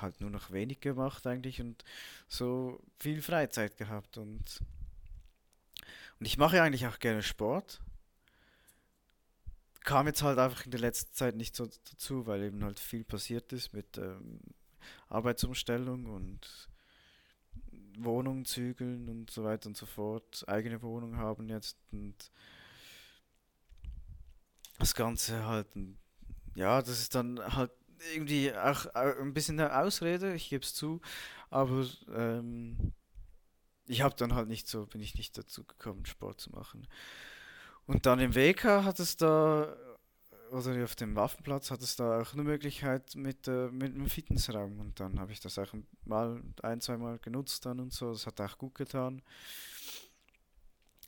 [0.00, 1.82] halt nur noch wenig gemacht eigentlich und
[2.28, 4.60] so viel Freizeit gehabt und
[6.18, 7.80] und ich mache eigentlich auch gerne Sport.
[9.82, 13.02] Kam jetzt halt einfach in der letzten Zeit nicht so dazu, weil eben halt viel
[13.02, 14.38] passiert ist mit ähm,
[15.08, 16.68] Arbeitsumstellung und
[17.98, 22.14] Wohnung zügeln und so weiter und so fort, eigene Wohnung haben jetzt und
[24.78, 25.68] das Ganze halt,
[26.54, 27.70] ja, das ist dann halt
[28.14, 31.00] irgendwie auch ein bisschen eine Ausrede, ich gebe es zu,
[31.50, 32.92] aber ähm,
[33.86, 36.86] ich habe dann halt nicht so, bin ich nicht dazu gekommen, Sport zu machen.
[37.86, 39.76] Und dann im WK hat es da,
[40.52, 44.80] oder auf dem Waffenplatz hat es da auch eine Möglichkeit mit, äh, mit einem Fitnessraum.
[44.80, 45.72] Und dann habe ich das auch
[46.04, 48.12] mal ein, zwei Mal genutzt dann und so.
[48.12, 49.22] Das hat auch gut getan.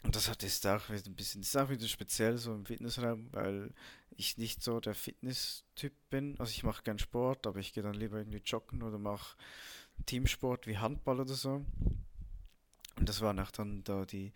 [0.03, 3.29] Und das hat ist auch wieder ein bisschen, ist auch wieder speziell so im Fitnessraum,
[3.33, 3.73] weil
[4.17, 6.39] ich nicht so der Fitness-Typ bin.
[6.39, 9.37] Also ich mache gern Sport, aber ich gehe dann lieber irgendwie joggen oder mache
[10.07, 11.65] Teamsport wie Handball oder so.
[12.97, 14.33] Und das waren auch dann da die,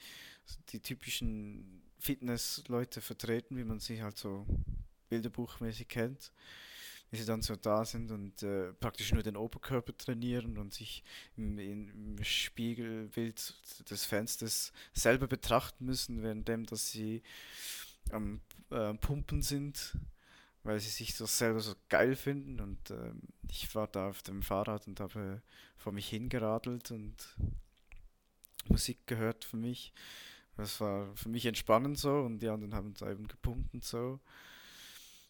[0.71, 4.47] die typischen Fitness-Leute vertreten, wie man sie halt so
[5.09, 6.33] bilderbuchmäßig kennt,
[7.11, 11.03] wie sie dann so da sind und äh, praktisch nur den Oberkörper trainieren und sich
[11.37, 13.55] im, im, Spiegelbild
[13.90, 17.23] des Fensters selber betrachten müssen, währenddem, dass sie
[18.11, 18.40] am
[18.71, 19.97] äh, Pumpen sind,
[20.64, 23.12] weil sie sich so selber so geil finden und äh,
[23.49, 25.42] ich war da auf dem Fahrrad und habe
[25.77, 27.37] vor mich hingeradelt und
[28.68, 29.94] Musik gehört für mich
[30.59, 34.18] das war für mich entspannend so und die anderen haben es eben gepumpt und so.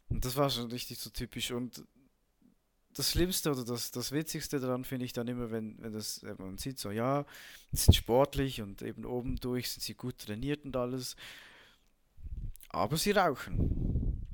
[0.09, 1.51] Und das war schon richtig so typisch.
[1.51, 1.85] Und
[2.95, 6.59] das Schlimmste oder das, das Witzigste daran finde ich dann immer, wenn, wenn das, man
[6.59, 7.25] sieht so, ja,
[7.73, 11.17] die sind sportlich und eben oben durch sind sie gut trainiert und alles.
[12.71, 14.25] Aber sie rauchen.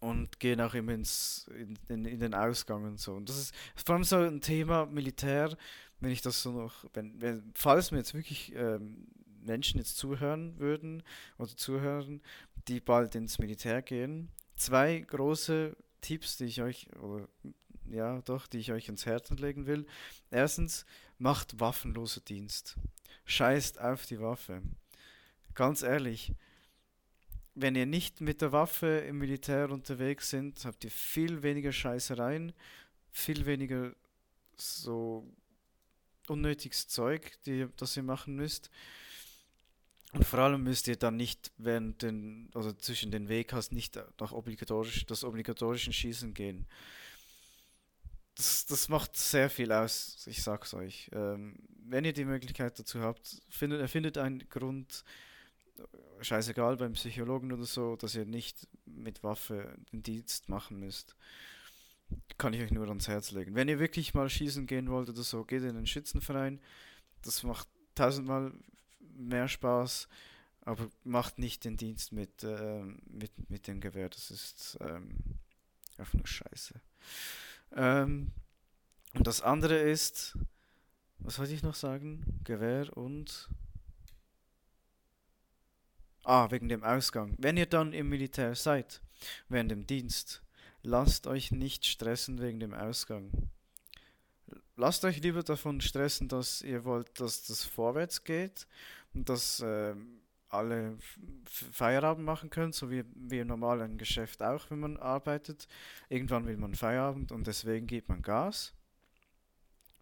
[0.00, 3.14] Und gehen auch immer ins, in, in, in den Ausgang und so.
[3.14, 5.56] Und das ist vor allem so ein Thema Militär,
[5.98, 9.08] wenn ich das so noch, wenn, wenn falls mir jetzt wirklich ähm,
[9.42, 11.02] Menschen jetzt zuhören würden
[11.36, 12.22] oder zuhören,
[12.68, 14.28] die bald ins Militär gehen.
[14.58, 17.28] Zwei große Tipps, die ich euch, oder,
[17.88, 19.86] ja doch, die ich euch ins Herzen legen will.
[20.30, 20.84] Erstens,
[21.16, 22.76] macht waffenloser Dienst.
[23.24, 24.62] Scheißt auf die Waffe.
[25.54, 26.32] Ganz ehrlich,
[27.54, 32.52] wenn ihr nicht mit der Waffe im Militär unterwegs sind, habt ihr viel weniger Scheißereien,
[33.10, 33.92] viel weniger
[34.56, 35.24] so
[36.28, 38.70] unnötiges Zeug, die, das ihr machen müsst.
[40.14, 44.32] Und vor allem müsst ihr dann nicht während den, also zwischen den WKs nicht nach
[44.32, 46.66] obligatorisch, das obligatorischen Schießen gehen.
[48.34, 51.10] Das, das macht sehr viel aus, ich sag's euch.
[51.12, 55.04] Ähm, wenn ihr die Möglichkeit dazu habt, findet, erfindet einen Grund,
[56.20, 61.14] scheißegal beim Psychologen oder so, dass ihr nicht mit Waffe den Dienst machen müsst.
[62.38, 63.54] Kann ich euch nur ans Herz legen.
[63.54, 66.60] Wenn ihr wirklich mal schießen gehen wollt oder so, geht in den Schützenverein.
[67.22, 68.52] Das macht tausendmal
[69.18, 70.08] mehr Spaß,
[70.62, 74.08] aber macht nicht den Dienst mit, äh, mit, mit dem Gewehr.
[74.08, 75.16] Das ist ähm,
[75.96, 76.80] einfach nur Scheiße.
[77.74, 78.32] Ähm,
[79.14, 80.36] und das andere ist,
[81.18, 82.40] was wollte ich noch sagen?
[82.44, 83.48] Gewehr und.
[86.24, 87.34] Ah, wegen dem Ausgang.
[87.38, 89.00] Wenn ihr dann im Militär seid,
[89.48, 90.42] während dem Dienst,
[90.82, 93.50] lasst euch nicht stressen wegen dem Ausgang
[94.78, 98.66] lasst euch lieber davon stressen, dass ihr wollt, dass das vorwärts geht
[99.14, 99.94] dass äh,
[100.48, 100.98] alle
[101.46, 105.68] Feierabend machen können, so wie, wie normal ein Geschäft auch, wenn man arbeitet.
[106.08, 108.74] Irgendwann will man Feierabend und deswegen gibt man Gas.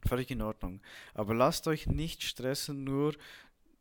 [0.07, 0.81] Völlig in Ordnung.
[1.14, 3.14] Aber lasst euch nicht stressen, nur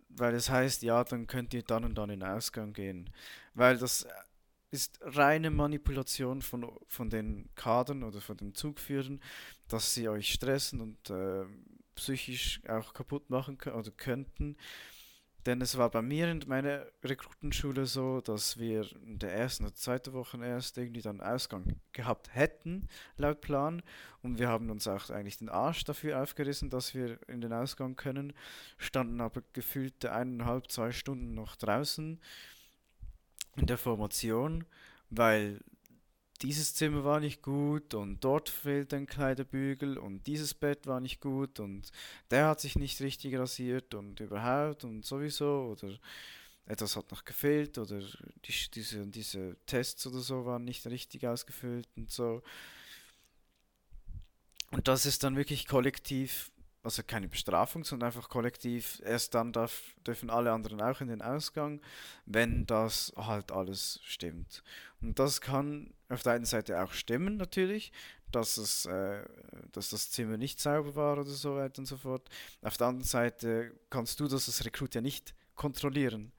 [0.10, 3.10] weil es heißt, ja, dann könnt ihr dann und dann in den Ausgang gehen.
[3.54, 4.08] Weil das
[4.72, 9.22] ist reine Manipulation von, von den Kadern oder von den Zugführern,
[9.68, 11.46] dass sie euch stressen und äh,
[11.96, 14.58] psychisch auch kaputt machen oder könnten.
[15.46, 19.76] Denn es war bei mir in meiner Rekrutenschule so, dass wir in der ersten oder
[19.76, 23.84] zweiten Woche erst irgendwie dann Ausgang gehabt hätten, laut Plan.
[24.24, 27.96] Und wir haben uns auch eigentlich den Arsch dafür aufgerissen, dass wir in den Ausgang
[27.96, 28.34] können,
[28.80, 32.20] standen aber gefühlte eineinhalb, zwei Stunden noch draußen
[33.58, 34.66] in der Formation,
[35.12, 35.60] weil
[36.42, 41.22] dieses Zimmer war nicht gut und dort fehlt ein Kleiderbügel und dieses Bett war nicht
[41.22, 41.92] gut und
[42.30, 45.98] der hat sich nicht richtig rasiert und überhaupt und sowieso oder
[46.66, 51.88] etwas hat noch gefehlt oder die, diese, diese Tests oder so waren nicht richtig ausgefüllt
[51.96, 52.42] und so.
[54.72, 56.52] Und das ist dann wirklich kollektiv
[56.86, 61.22] also keine Bestrafung, sondern einfach kollektiv, erst dann darf, dürfen alle anderen auch in den
[61.22, 61.82] Ausgang,
[62.26, 64.64] wenn das halt alles stimmt.
[65.02, 67.92] Und das kann auf der einen Seite auch stimmen natürlich,
[68.32, 69.24] dass, es, äh,
[69.72, 72.30] dass das Zimmer nicht sauber war oder so weiter und so fort.
[72.62, 76.32] Auf der anderen Seite kannst du das als Rekrut ja nicht kontrollieren.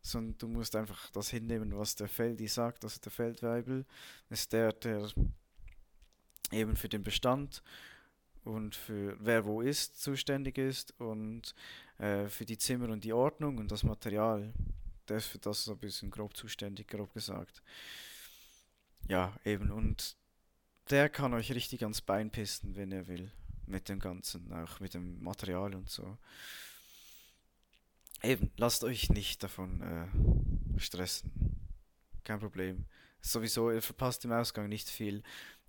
[0.00, 2.84] sondern du musst einfach das hinnehmen, was der Feldi sagt.
[2.84, 3.86] Also der Feldweibel
[4.28, 5.08] ist der, der
[6.52, 7.62] eben für den Bestand
[8.44, 11.54] und für wer wo ist zuständig ist und
[11.98, 14.52] äh, für die Zimmer und die Ordnung und das Material.
[15.08, 17.62] Der ist für das so ein bisschen grob zuständig, grob gesagt.
[19.08, 19.70] Ja, eben.
[19.70, 20.16] Und
[20.90, 23.30] der kann euch richtig ans Bein pissen, wenn er will.
[23.66, 26.18] Mit dem Ganzen, auch mit dem Material und so.
[28.22, 31.30] Eben, lasst euch nicht davon äh, stressen.
[32.24, 32.84] Kein Problem.
[33.20, 35.22] Sowieso, ihr verpasst im Ausgang nicht viel.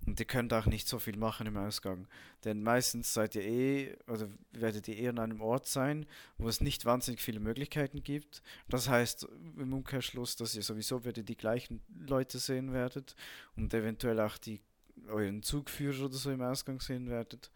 [0.06, 2.08] Und ihr könnt auch nicht so viel machen im Ausgang.
[2.44, 6.06] Denn meistens seid ihr eh, oder werdet ihr eher an einem Ort sein,
[6.38, 8.44] wo es nicht wahnsinnig viele Möglichkeiten gibt.
[8.70, 9.28] Das heißt
[9.58, 13.16] im Umkehrschluss, dass ihr sowieso wieder die gleichen Leute sehen werdet
[13.56, 14.62] und eventuell auch die
[15.08, 17.52] euren Zugführer oder so im Ausgang sehen werdet.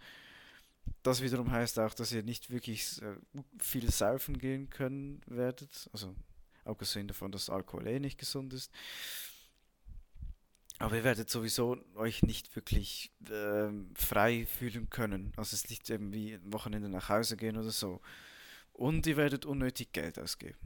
[1.04, 3.16] Das wiederum heißt auch, dass ihr nicht wirklich äh,
[3.60, 5.90] viel saufen gehen können werdet.
[5.94, 6.16] Also
[6.66, 8.72] abgesehen davon, dass Alkohol eh nicht gesund ist.
[10.80, 15.34] Aber ihr werdet sowieso euch nicht wirklich äh, frei fühlen können.
[15.36, 18.00] Also es liegt eben wie Wochenende nach Hause gehen oder so.
[18.72, 20.58] Und ihr werdet unnötig Geld ausgeben.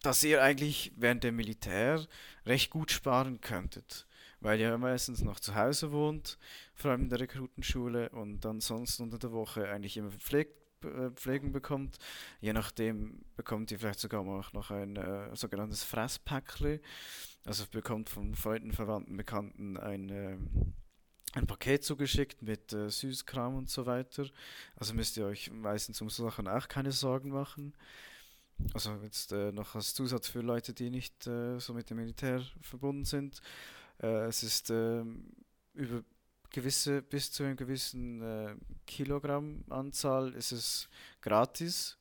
[0.00, 2.06] Dass ihr eigentlich während dem Militär
[2.46, 4.06] recht gut sparen könntet.
[4.40, 6.38] Weil ihr meistens noch zu Hause wohnt,
[6.74, 11.52] vor allem in der Rekrutenschule und ansonsten unter der Woche eigentlich immer Pflegt, äh, Pflegen
[11.52, 11.98] bekommt.
[12.40, 16.80] Je nachdem bekommt ihr vielleicht sogar noch ein äh, sogenanntes Fresspäckchen
[17.44, 20.36] also bekommt von Freunden, Verwandten, Bekannten ein, äh,
[21.32, 24.26] ein Paket zugeschickt mit äh, Süßkram und so weiter.
[24.76, 27.74] Also müsst ihr euch meistens um so Sachen auch keine Sorgen machen.
[28.74, 32.42] Also jetzt äh, noch als Zusatz für Leute, die nicht äh, so mit dem Militär
[32.60, 33.40] verbunden sind.
[34.00, 35.32] Äh, es ist ähm,
[35.74, 36.04] über
[36.52, 38.54] gewisse, bis zu einer gewissen äh,
[38.86, 40.88] Kilogrammanzahl ist es
[41.20, 41.98] gratis,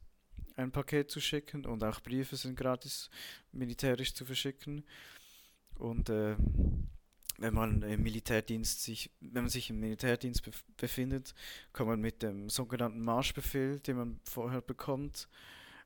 [0.56, 3.10] ein Paket zu schicken und auch Briefe sind gratis
[3.52, 4.84] militärisch zu verschicken.
[5.76, 6.36] Und äh,
[7.38, 11.34] wenn man im Militärdienst sich, wenn man sich im Militärdienst bef befindet,
[11.74, 15.28] kann man mit dem sogenannten Marschbefehl, den man vorher bekommt,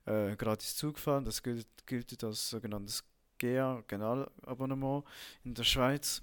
[0.06, 1.24] äh, gratis Zug fahren.
[1.24, 3.06] Das gilt, gilt als sogenanntes
[3.38, 5.06] GEA, Generalabonnement
[5.44, 6.22] in der Schweiz,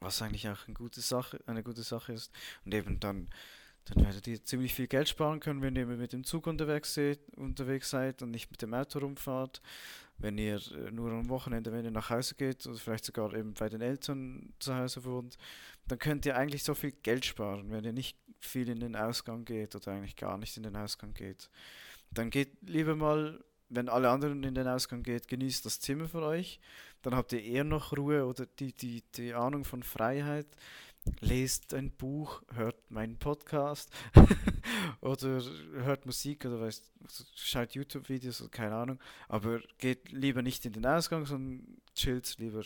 [0.00, 2.32] was eigentlich auch eine gute Sache, eine gute Sache ist.
[2.64, 3.28] Und eben dann,
[3.86, 7.18] dann werdet ihr ziemlich viel Geld sparen können, wenn ihr mit dem Zug unterwegs seid,
[7.36, 9.60] unterwegs seid und nicht mit dem Auto rumfahrt
[10.18, 13.54] wenn ihr äh, nur am Wochenende, wenn ihr nach Hause geht oder vielleicht sogar eben
[13.54, 15.36] bei den Eltern zu Hause wohnt,
[15.88, 19.44] dann könnt ihr eigentlich so viel Geld sparen, wenn ihr nicht viel in den Ausgang
[19.44, 21.50] geht oder eigentlich gar nicht in den Ausgang geht.
[22.10, 26.22] Dann geht lieber mal, wenn alle anderen in den Ausgang geht, genießt das Zimmer für
[26.22, 26.60] euch.
[27.02, 30.46] Dann habt ihr eher noch Ruhe oder die, die, die Ahnung von Freiheit
[31.20, 33.90] lest ein Buch, hört meinen Podcast
[35.00, 35.40] oder
[35.74, 36.82] hört Musik oder weiß,
[37.34, 39.00] schaut YouTube-Videos oder keine Ahnung.
[39.28, 42.62] Aber geht lieber nicht in den Ausgang, sondern chillt lieber.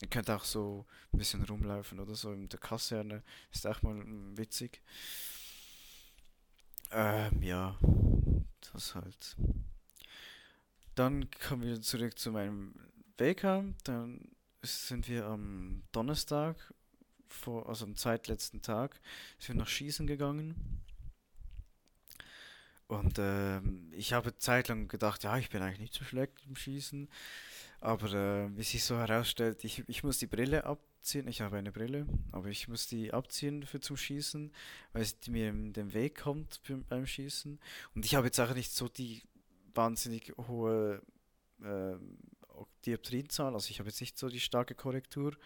[0.00, 3.22] Ihr könnt auch so ein bisschen rumlaufen oder so in der Kaserne.
[3.52, 4.02] Ist auch mal
[4.36, 4.80] witzig.
[6.90, 7.78] Ähm, ja,
[8.72, 9.36] das halt.
[10.94, 12.74] Dann kommen wir zurück zu meinem
[13.16, 13.64] WK.
[13.84, 14.28] Dann
[14.62, 16.56] sind wir am Donnerstag
[17.26, 19.00] vor, also am zweitletzten Tag,
[19.38, 20.82] sind wir nach Schießen gegangen.
[22.88, 27.08] Und ähm, ich habe zeitlang gedacht, ja, ich bin eigentlich nicht so schlecht im Schießen.
[27.80, 31.26] Aber äh, wie sich so herausstellt, ich, ich muss die Brille abziehen.
[31.26, 34.52] Ich habe eine Brille, aber ich muss die abziehen für zum Schießen,
[34.92, 37.58] weil es mir in den Weg kommt beim Schießen.
[37.94, 39.22] Und ich habe jetzt auch nicht so die
[39.74, 41.02] wahnsinnig hohe
[41.62, 41.96] äh,
[42.86, 45.36] Dioptrienzahl, also ich habe jetzt nicht so die starke Korrektur.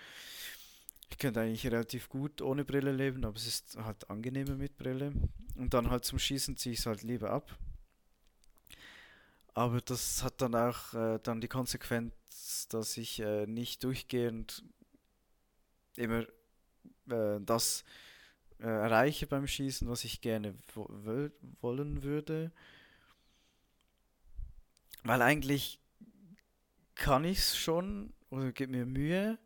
[1.11, 5.12] Ich könnte eigentlich relativ gut ohne Brille leben, aber es ist halt angenehmer mit Brille.
[5.55, 7.57] Und dann halt zum Schießen ziehe ich es halt lieber ab.
[9.55, 14.62] Aber das hat dann auch äh, dann die Konsequenz, dass ich äh, nicht durchgehend
[15.97, 16.27] immer
[17.09, 17.85] äh, das
[18.59, 20.89] äh, erreiche beim Schießen, was ich gerne wo
[21.61, 22.53] wollen würde.
[25.07, 25.79] Weil eigentlich
[26.97, 29.39] kann ich es schon oder gebe mir Mühe,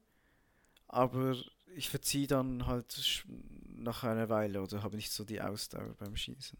[0.89, 1.37] aber
[1.77, 3.25] ich verziehe dann halt
[3.67, 6.59] nach einer Weile oder habe nicht so die Ausdauer beim Schießen.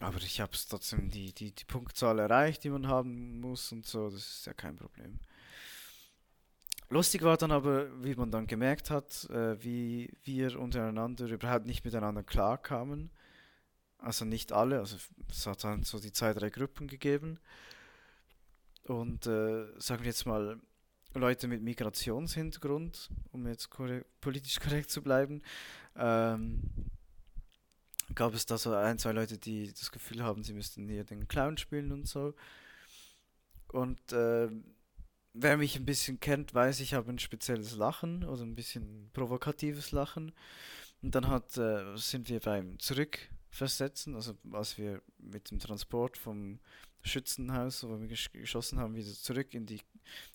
[0.00, 3.86] Aber ich habe es trotzdem die, die, die Punktzahl erreicht, die man haben muss und
[3.86, 5.18] so, das ist ja kein Problem.
[6.90, 11.86] Lustig war dann aber, wie man dann gemerkt hat, äh, wie wir untereinander überhaupt nicht
[11.86, 13.10] miteinander klarkamen.
[14.02, 14.96] Also nicht alle, also
[15.30, 17.38] es hat dann so die zwei, drei Gruppen gegeben.
[18.84, 20.60] Und äh, sagen wir jetzt mal,
[21.14, 25.42] Leute mit Migrationshintergrund, um jetzt korrekt, politisch korrekt zu bleiben,
[25.96, 26.62] ähm,
[28.14, 31.28] gab es da so ein, zwei Leute, die das Gefühl haben, sie müssten hier den
[31.28, 32.34] Clown spielen und so.
[33.68, 34.48] Und äh,
[35.32, 39.92] wer mich ein bisschen kennt, weiß, ich habe ein spezielles Lachen oder ein bisschen provokatives
[39.92, 40.32] Lachen.
[41.02, 42.78] Und dann hat, äh, sind wir beim
[43.52, 46.58] Zurückversetzen, also als wir mit dem Transport vom
[47.02, 49.80] Schützenhaus, wo wir gesch geschossen haben, wieder zurück in die,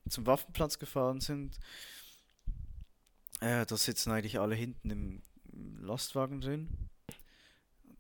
[0.07, 1.59] zum Waffenplatz gefahren sind.
[3.41, 5.21] Äh, da sitzen eigentlich alle hinten im
[5.81, 6.69] Lastwagen drin.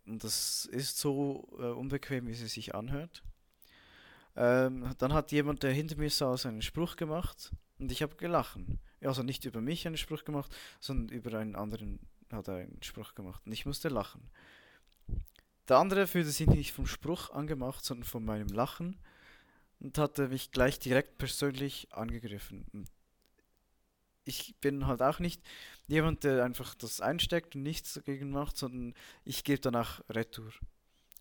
[0.05, 3.23] Und das ist so äh, unbequem, wie sie sich anhört.
[4.35, 8.79] Ähm, dann hat jemand, der hinter mir saß, einen Spruch gemacht und ich habe gelachen.
[9.01, 11.99] Also nicht über mich einen Spruch gemacht, sondern über einen anderen
[12.31, 14.29] hat er einen Spruch gemacht und ich musste lachen.
[15.67, 18.97] Der andere fühlte sich nicht vom Spruch angemacht, sondern von meinem Lachen
[19.79, 22.87] und hatte mich gleich direkt persönlich angegriffen.
[24.23, 25.41] Ich bin halt auch nicht
[25.87, 28.93] jemand, der einfach das einsteckt und nichts dagegen macht, sondern
[29.23, 30.51] ich gebe danach Retour.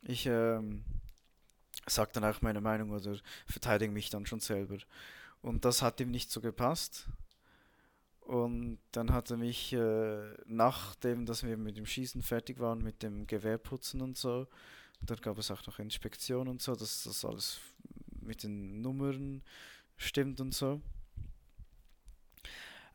[0.03, 0.85] Ich ähm,
[1.87, 4.79] sage dann auch meine Meinung oder verteidige mich dann schon selber.
[5.43, 7.07] Und das hat ihm nicht so gepasst.
[8.27, 13.05] Und dann hat er mich, äh, nachdem dass wir mit dem Schießen fertig waren, mit
[13.05, 14.49] dem Gewehrputzen und so,
[15.01, 17.61] dann gab es auch noch Inspektion und so, dass das alles
[18.21, 19.43] mit den Nummern
[19.97, 20.81] stimmt und so.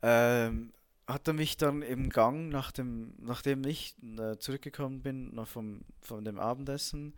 [0.02, 0.74] Ähm,
[1.06, 5.80] hat er mich dann im Gang, nach dem, nachdem ich äh, zurückgekommen bin, noch vom,
[6.02, 7.14] von dem Abendessen,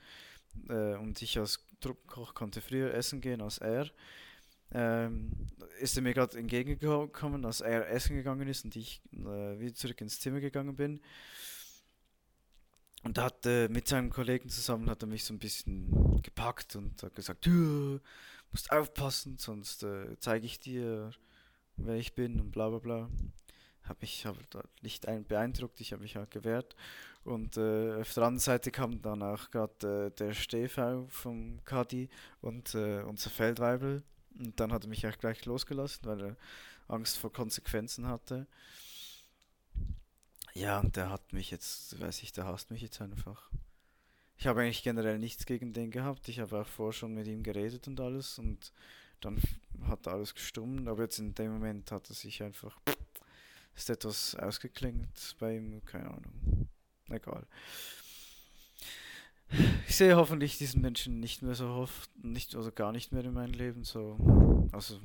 [0.69, 3.91] äh, und ich als Truppenkoch konnte früher essen gehen als er,
[4.75, 5.31] ähm,
[5.79, 10.01] ist er mir gerade entgegengekommen, als er essen gegangen ist und ich äh, wieder zurück
[10.01, 11.01] ins Zimmer gegangen bin.
[13.05, 17.03] Und hat äh, mit seinem Kollegen zusammen hat er mich so ein bisschen gepackt und
[17.03, 18.01] hat gesagt, du
[18.51, 21.11] musst aufpassen, sonst äh, zeige ich dir,
[21.77, 23.11] wer ich bin und bla bla bla.
[23.83, 24.37] Hab mich hab
[24.81, 26.75] nicht beeindruckt, ich habe mich halt gewehrt.
[27.22, 32.09] Und äh, auf der anderen Seite kam dann auch gerade äh, der Stehfau vom Kadi
[32.41, 34.03] und äh, unser Feldweibel
[34.39, 36.37] und dann hat er mich auch gleich losgelassen, weil er
[36.89, 38.47] Angst vor Konsequenzen hatte.
[40.55, 43.51] Ja, und der hat mich jetzt, weiß ich, der hasst mich jetzt einfach.
[44.37, 46.28] Ich habe eigentlich generell nichts gegen den gehabt.
[46.28, 48.72] Ich habe auch vorher schon mit ihm geredet und alles und
[49.20, 49.41] dann
[49.87, 52.78] hat alles gestummt, aber jetzt in dem Moment hat er sich einfach
[53.74, 56.68] ist etwas ausgeklingt bei ihm, keine Ahnung.
[57.09, 57.47] Egal.
[59.86, 63.32] Ich sehe hoffentlich diesen Menschen nicht mehr so oft, nicht oder gar nicht mehr in
[63.32, 63.84] meinem Leben.
[63.84, 65.01] So, also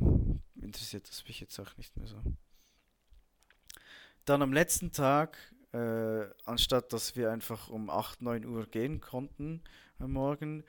[0.61, 2.21] interessiert das mich jetzt auch nicht mehr so.
[4.25, 5.37] Dann am letzten Tag,
[5.73, 9.61] äh, anstatt dass wir einfach um 8, 9 Uhr gehen konnten
[9.99, 10.63] am Morgen,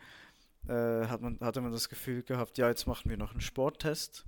[0.69, 4.25] äh, hat man, hatte man das Gefühl gehabt, ja, jetzt machen wir noch einen Sporttest.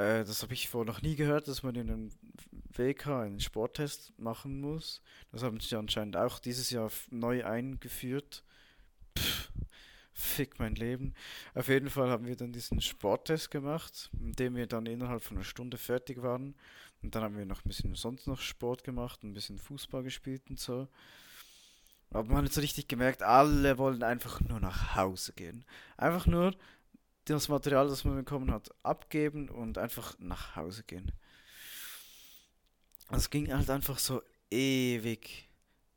[0.00, 2.10] Äh, das habe ich vorher noch nie gehört, dass man in einem
[2.74, 5.02] WK einen Sporttest machen muss.
[5.30, 8.42] Das haben sie anscheinend auch dieses Jahr neu eingeführt.
[9.18, 9.52] Pff,
[10.14, 11.14] fick mein Leben.
[11.54, 15.36] Auf jeden Fall haben wir dann diesen Sporttest gemacht, in dem wir dann innerhalb von
[15.36, 16.54] einer Stunde fertig waren.
[17.02, 20.42] Und dann haben wir noch ein bisschen sonst noch Sport gemacht, ein bisschen Fußball gespielt
[20.48, 20.88] und so.
[22.10, 25.64] Aber man hat so richtig gemerkt, alle wollen einfach nur nach Hause gehen.
[25.96, 26.54] Einfach nur
[27.36, 31.12] das Material, das man bekommen hat, abgeben und einfach nach Hause gehen.
[33.10, 35.48] Es ging halt einfach so ewig,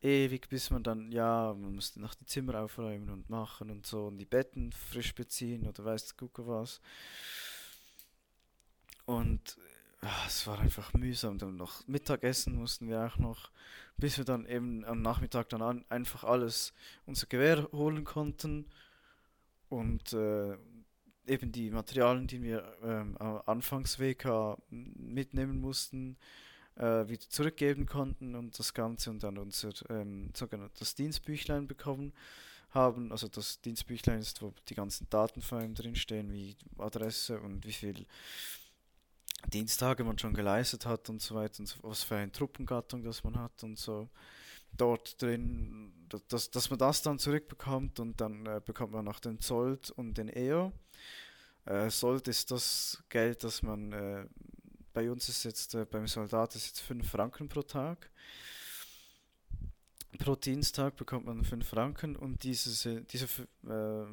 [0.01, 4.07] ewig, bis man dann, ja, man musste noch die Zimmer aufräumen und machen und so
[4.07, 6.81] und die Betten frisch beziehen oder weißt du, gucke was.
[9.05, 9.57] Und
[10.01, 11.37] ja, es war einfach mühsam.
[11.37, 13.51] Dann noch Mittagessen mussten wir auch noch,
[13.97, 16.73] bis wir dann eben am Nachmittag dann an, einfach alles
[17.05, 18.65] unser Gewehr holen konnten
[19.69, 20.57] und äh,
[21.27, 26.17] eben die Materialien, die wir ähm, anfangs WK mitnehmen mussten,
[26.75, 32.13] äh, wieder zurückgeben konnten und das Ganze und dann unser ähm, sogenanntes Dienstbüchlein bekommen
[32.71, 33.11] haben.
[33.11, 37.73] Also das Dienstbüchlein ist, wo die ganzen Daten von ihm drinstehen, wie Adresse und wie
[37.73, 38.05] viel
[39.47, 43.23] Diensttage man schon geleistet hat und so weiter und so, was für eine Truppengattung das
[43.23, 44.09] man hat und so
[44.75, 45.93] dort drin,
[46.29, 50.17] dass, dass man das dann zurückbekommt und dann äh, bekommt man noch den Zoll und
[50.17, 50.71] den EO.
[51.65, 54.25] Äh, Sold ist das Geld, das man äh,
[54.93, 58.09] bei uns ist jetzt, äh, beim Soldat ist jetzt 5 Franken pro Tag.
[60.19, 63.25] Pro Dienstag bekommt man 5 Franken und dieses, diese,
[63.67, 64.05] äh,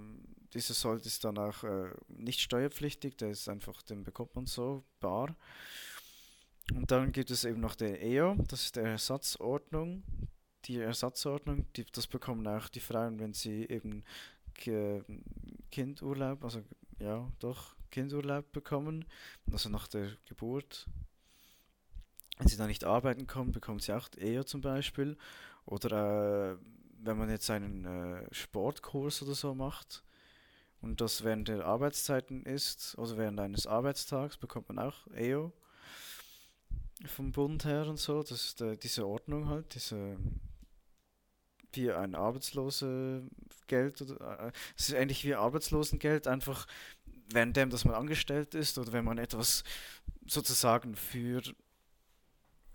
[0.54, 4.82] dieser Sold ist dann auch äh, nicht steuerpflichtig, der ist einfach, den bekommt man so
[4.98, 5.36] bar.
[6.72, 10.02] Und dann gibt es eben noch der EO, das ist der Ersatzordnung.
[10.66, 14.04] Die Ersatzordnung, die, das bekommen auch die Frauen, wenn sie eben
[15.70, 16.62] Kindurlaub, also
[17.00, 19.04] ja, doch, Kindurlaub bekommen,
[19.50, 20.86] also nach der Geburt.
[22.38, 25.16] Wenn sie da nicht arbeiten können, bekommen sie auch eher zum Beispiel.
[25.66, 26.56] Oder äh,
[27.02, 30.04] wenn man jetzt einen äh, Sportkurs oder so macht,
[30.82, 35.52] und das während der Arbeitszeiten ist, also während eines Arbeitstags, bekommt man auch EO
[37.06, 38.22] vom Bund her und so.
[38.22, 40.16] Das ist äh, diese Ordnung halt, diese
[41.72, 43.30] wie ein Arbeitslosengeld
[43.70, 46.66] äh, es ist ähnlich wie Arbeitslosengeld, einfach
[47.32, 49.64] währenddem, dass man angestellt ist oder wenn man etwas
[50.26, 51.42] sozusagen für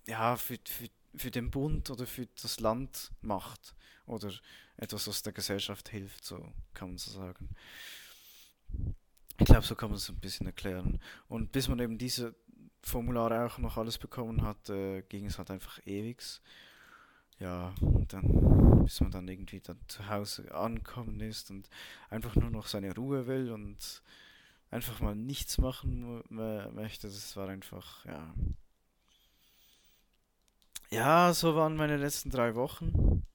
[0.07, 3.75] ja, für, für, für den Bund oder für das Land macht
[4.05, 4.31] oder
[4.77, 7.49] etwas, was der Gesellschaft hilft, so kann man so sagen.
[9.37, 11.01] Ich glaube, so kann man es ein bisschen erklären.
[11.27, 12.35] Und bis man eben diese
[12.81, 16.21] Formulare auch noch alles bekommen hat, äh, ging es halt einfach ewig.
[17.39, 21.69] Ja, und dann, bis man dann irgendwie dann zu Hause angekommen ist und
[22.09, 24.01] einfach nur noch seine Ruhe will und
[24.71, 28.33] einfach mal nichts machen möchte, das war einfach, ja.
[30.91, 33.25] Ja, so waren meine letzten drei Wochen.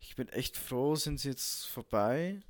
[0.00, 2.40] Ich bin echt froh, sind sie jetzt vorbei.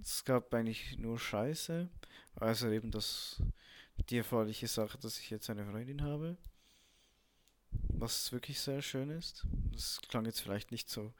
[0.00, 1.88] Es gab eigentlich nur Scheiße.
[2.34, 3.42] Also eben das
[4.08, 6.36] die erfreuliche Sache, dass ich jetzt eine Freundin habe.
[8.00, 9.44] Was wirklich sehr schön ist.
[9.72, 11.12] Das klang jetzt vielleicht nicht so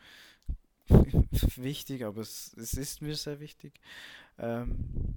[1.56, 3.78] wichtig, aber es, es, ist mir sehr wichtig.
[4.38, 5.14] Ähm,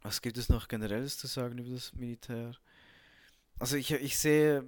[0.00, 2.56] was gibt es noch generelles zu sagen über das Militär?
[3.58, 4.64] Also ich, ich sehe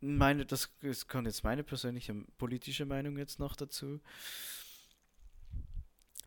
[0.00, 0.70] meine, das,
[1.06, 4.00] kommt jetzt meine persönliche politische Meinung jetzt noch dazu.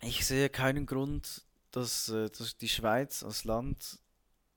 [0.02, 3.98] Ich sehe keinen Grund, dass, äh, dass die Schweiz als Land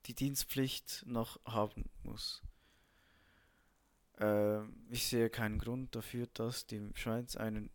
[0.05, 2.43] die Dienstpflicht noch haben muss.
[4.19, 7.69] Äh, ich sehe keinen Grund dafür, dass die Schweiz ein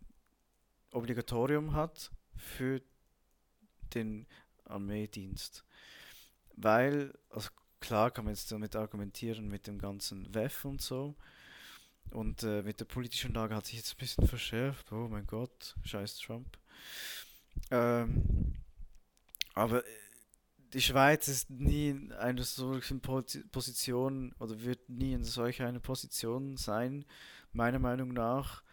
[0.91, 2.81] Obligatorium hat für
[3.93, 4.27] den
[4.65, 5.63] Armeedienst.
[6.55, 11.15] Weil, also klar kann man jetzt damit argumentieren mit dem ganzen WEF und so.
[12.09, 14.91] Und äh, mit der politischen Lage hat sich jetzt ein bisschen verschärft.
[14.91, 16.57] Oh mein Gott, scheiß Trump.
[17.69, 18.55] Ähm,
[19.53, 19.83] aber
[20.73, 26.57] die Schweiz ist nie in einer solchen Position oder wird nie in solch einer Position
[26.57, 27.05] sein,
[27.51, 28.63] meiner Meinung nach,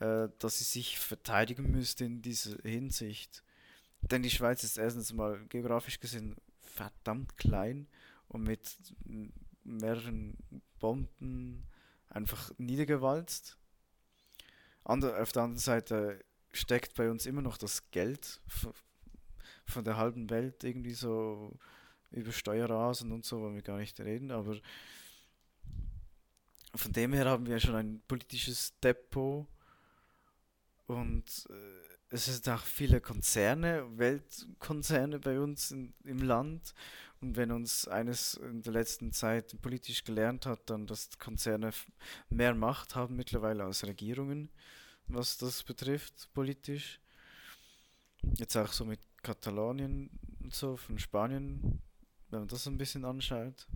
[0.00, 3.42] äh, dass sie sich verteidigen müsste in dieser Hinsicht.
[4.00, 7.88] Denn die Schweiz ist erstens mal geografisch gesehen verdammt klein
[8.28, 8.76] und mit
[9.64, 10.36] mehreren
[10.78, 11.66] Bomben
[12.08, 13.58] einfach niedergewalzt.
[14.84, 18.40] Ander, auf der anderen Seite steckt bei uns immer noch das Geld
[19.68, 21.52] von der halben Welt irgendwie so
[22.10, 24.56] über Steuerrasen und so wollen wir gar nicht reden, aber
[26.74, 29.46] von dem her haben wir schon ein politisches Depot
[30.86, 36.74] und äh, es sind auch viele Konzerne, Weltkonzerne bei uns in, im Land.
[37.20, 41.72] Und wenn uns eines in der letzten Zeit politisch gelernt hat, dann, dass Konzerne
[42.30, 44.48] mehr Macht haben mittlerweile als Regierungen,
[45.06, 47.00] was das betrifft, politisch.
[48.36, 50.08] Jetzt auch so mit Katalonien
[50.42, 51.82] und so von Spanien,
[52.30, 53.66] wenn man das ein bisschen anschaut.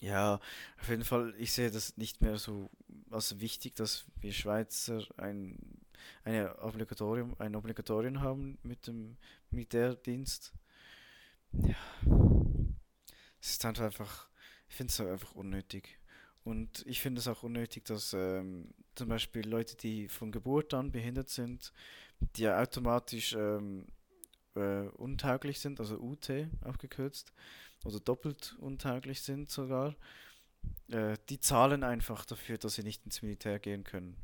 [0.00, 0.40] Ja,
[0.78, 2.68] auf jeden Fall, ich sehe das nicht mehr so
[3.10, 5.58] als wichtig, dass wir Schweizer ein,
[6.22, 9.16] eine Obligatorium, ein Obligatorium haben mit dem
[9.50, 10.52] Militärdienst.
[11.52, 11.76] Ja,
[13.40, 14.28] es ist einfach,
[14.68, 15.98] ich finde es einfach unnötig.
[16.44, 20.92] Und ich finde es auch unnötig, dass ähm, zum Beispiel Leute, die von Geburt an
[20.92, 21.72] behindert sind,
[22.36, 23.86] die ja automatisch ähm,
[24.54, 26.30] äh, untauglich sind, also UT
[26.62, 27.32] abgekürzt,
[27.84, 29.94] oder doppelt untauglich sind sogar,
[30.88, 34.16] äh, die zahlen einfach dafür, dass sie nicht ins Militär gehen können.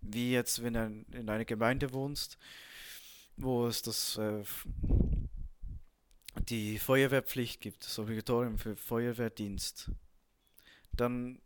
[0.00, 2.38] Wie jetzt, wenn du in einer Gemeinde wohnst,
[3.36, 4.42] wo es das äh,
[6.48, 9.90] die Feuerwehrpflicht gibt, das Obligatorium für Feuerwehrdienst,
[10.92, 11.40] dann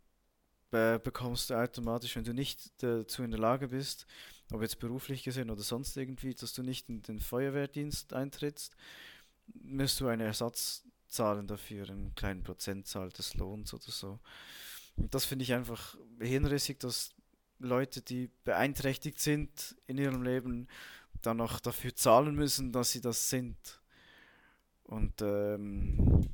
[0.71, 4.05] äh, bekommst du automatisch, wenn du nicht dazu in der Lage bist,
[4.51, 8.75] ob jetzt beruflich gesehen oder sonst irgendwie, dass du nicht in den Feuerwehrdienst eintrittst,
[9.61, 14.19] müsst du einen Ersatz zahlen dafür, einen kleinen Prozentzahl des Lohns oder so.
[14.95, 17.11] Und das finde ich einfach hinrissig, dass
[17.59, 20.67] Leute, die beeinträchtigt sind in ihrem Leben,
[21.21, 23.81] dann noch dafür zahlen müssen, dass sie das sind.
[24.83, 26.27] Und ähm,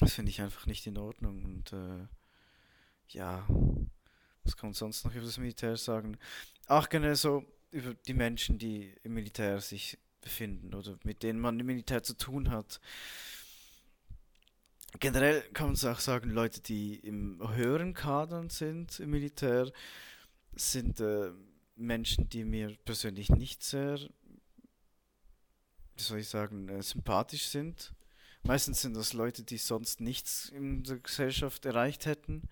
[0.00, 1.44] das finde ich einfach nicht in Ordnung.
[1.44, 2.06] Und äh,
[3.08, 3.46] ja,
[4.44, 6.18] was kann man sonst noch über das Militär sagen?
[6.66, 11.58] Ach, genau so über die Menschen, die im Militär sich befinden oder mit denen man
[11.58, 12.80] im Militär zu tun hat.
[15.00, 19.72] Generell kann man auch sagen, Leute, die im höheren Kadern sind im Militär,
[20.54, 21.30] sind äh,
[21.76, 23.98] Menschen, die mir persönlich nicht sehr,
[25.96, 27.94] wie soll ich sagen, äh, sympathisch sind.
[28.42, 32.42] Meistens sind das Leute, die sonst nichts in der Gesellschaft erreicht hätten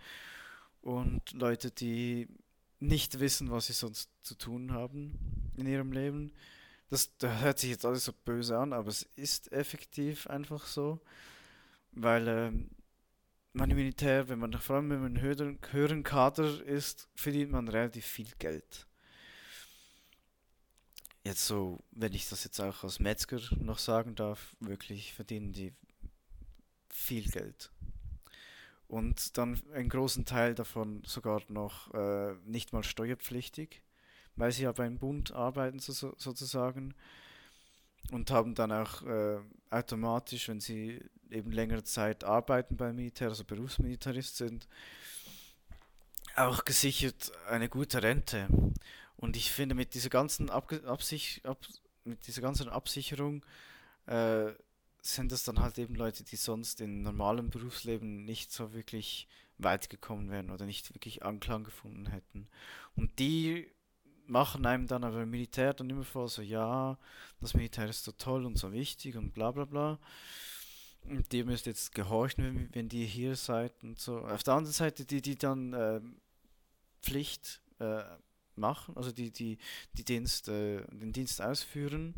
[0.80, 2.28] und Leute, die
[2.80, 5.50] nicht wissen, was sie sonst zu tun haben.
[5.56, 6.32] in ihrem Leben.
[6.88, 11.00] Das, das hört sich jetzt alles so böse an, aber es ist effektiv einfach so,
[11.92, 12.70] weil ähm,
[13.52, 17.68] man im Militär, wenn man vor allem wenn man höheren, höheren Kader ist, verdient man
[17.68, 18.86] relativ viel Geld.
[21.22, 25.72] Jetzt so, wenn ich das jetzt auch als Metzger noch sagen darf, wirklich verdienen die
[26.88, 27.70] viel Geld.
[28.90, 33.82] Und dann einen großen Teil davon sogar noch äh, nicht mal steuerpflichtig,
[34.34, 36.94] weil sie ja beim Bund arbeiten so, sozusagen
[38.10, 39.38] und haben dann auch äh,
[39.70, 44.66] automatisch, wenn sie eben längere Zeit arbeiten beim Militär, also Berufsmilitarist sind,
[46.34, 48.48] auch gesichert eine gute Rente.
[49.16, 51.64] Und ich finde, mit dieser ganzen Ab Absich Ab
[52.02, 53.46] mit dieser ganzen Absicherung
[54.06, 54.46] äh,
[55.02, 59.28] sind das dann halt eben Leute, die sonst im normalen Berufsleben nicht so wirklich
[59.58, 62.46] weit gekommen wären oder nicht wirklich Anklang gefunden hätten.
[62.96, 63.70] Und die
[64.26, 66.98] machen einem dann aber Militär dann immer vor, so ja,
[67.40, 69.98] das Militär ist so toll und so wichtig und bla bla bla.
[71.04, 74.18] Und ihr müsst jetzt gehorchen, wenn, wenn ihr hier seid und so.
[74.18, 76.00] Auf der anderen Seite, die, die dann äh,
[77.02, 78.02] Pflicht äh,
[78.54, 79.58] machen, also die, die,
[79.94, 82.14] die Dienst, äh, den Dienst ausführen,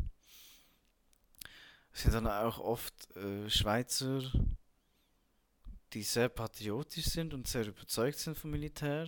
[1.93, 4.21] sind dann auch oft äh, Schweizer,
[5.93, 9.07] die sehr patriotisch sind und sehr überzeugt sind vom Militär,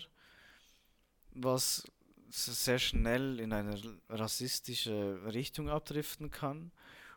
[1.32, 1.84] was
[2.30, 3.80] sehr schnell in eine
[4.10, 6.72] rassistische Richtung abdriften kann.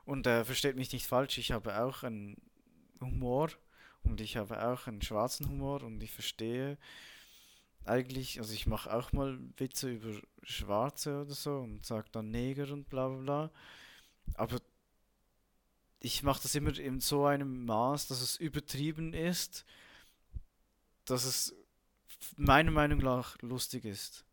[0.05, 2.37] Und äh, versteht mich nicht falsch, ich habe auch einen
[3.01, 3.51] Humor
[4.05, 6.79] und ich habe auch einen schwarzen Humor und ich verstehe
[7.85, 12.73] eigentlich, also ich mache auch mal Witze über Schwarze oder so und sage dann Neger
[12.73, 13.51] und bla bla bla.
[14.35, 14.59] Aber
[16.01, 19.65] ich mache das immer in so einem Maß, dass es übertrieben ist,
[21.05, 21.55] dass es
[22.37, 24.25] meiner Meinung nach lustig ist.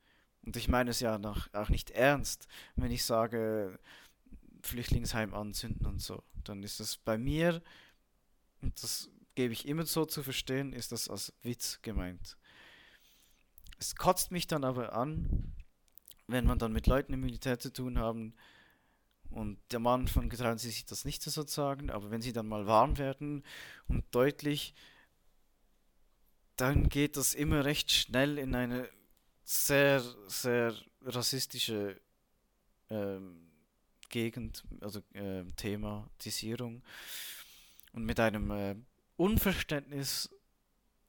[0.43, 3.80] Und ich meine es ja nach, auch nicht ernst, wenn ich sage,
[4.61, 6.24] Flüchtlingsheim anzünden und so.
[6.43, 7.63] Dann ist das bei mir,
[8.61, 12.38] und das gebe ich immer so zu verstehen, ist das als Witz gemeint.
[13.80, 15.53] Es kotzt mich dann aber an,
[16.28, 18.36] wenn man dann mit Leuten im Militär zu tun haben
[19.32, 22.48] und am Anfang getrauen sie sich das nicht so zu sagen, aber wenn sie dann
[22.48, 23.44] mal warm werden
[23.88, 24.74] und deutlich,
[26.56, 28.90] dann geht das immer recht schnell in eine
[29.44, 32.00] sehr, sehr rassistische
[32.90, 33.52] ähm,
[34.10, 36.84] Gegend, also äh, Thematisierung
[37.92, 38.76] und mit einem äh,
[39.18, 40.30] Unverständnis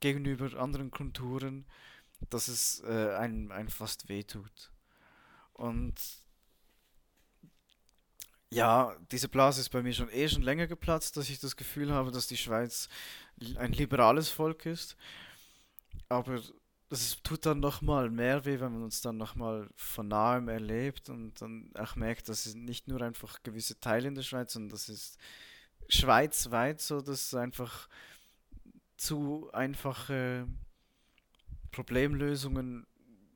[0.00, 1.66] gegenüber anderen Kulturen,
[2.30, 4.72] dass es äh, einem, einem fast wehtut.
[5.52, 5.94] Und
[8.56, 11.92] ja, diese Blase ist bei mir schon eh schon länger geplatzt, dass ich das Gefühl
[11.92, 12.88] habe, dass die Schweiz
[13.56, 14.96] ein liberales Volk ist.
[16.08, 16.40] Aber
[16.88, 21.38] das tut dann nochmal mehr weh, wenn man uns dann nochmal von nahem erlebt und
[21.42, 24.88] dann auch merkt, dass es nicht nur einfach gewisse Teile in der Schweiz, sondern das
[24.88, 25.18] ist
[25.90, 27.88] schweizweit so, dass einfach
[28.96, 30.48] zu einfache
[31.72, 32.86] Problemlösungen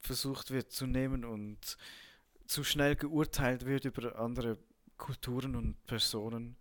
[0.00, 1.76] versucht wird zu nehmen und
[2.46, 4.56] zu schnell geurteilt wird über andere
[5.00, 6.56] Kulturen und Personen.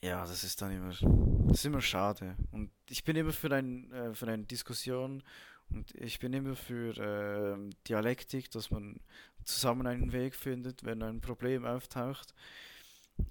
[0.00, 2.34] Ja, das ist dann immer, das ist immer schade.
[2.50, 5.22] Und ich bin immer für, ein, äh, für eine Diskussion
[5.70, 8.98] und ich bin immer für äh, Dialektik, dass man
[9.44, 12.34] zusammen einen Weg findet, wenn ein Problem auftaucht.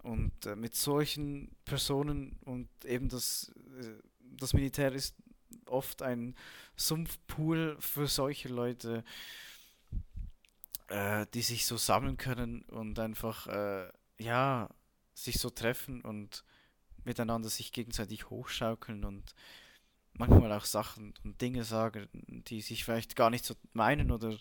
[0.03, 4.01] Und äh, mit solchen Personen und eben das, äh,
[4.37, 5.15] das Militär ist
[5.65, 6.35] oft ein
[6.75, 9.03] Sumpfpool für solche Leute,
[10.91, 13.89] äh, die sich so sammeln können und einfach, äh,
[14.19, 14.69] ja,
[15.13, 16.43] sich so treffen und
[17.03, 19.33] miteinander sich gegenseitig hochschaukeln und
[20.13, 22.09] manchmal auch Sachen und Dinge sagen,
[22.47, 24.37] die sich vielleicht gar nicht so meinen oder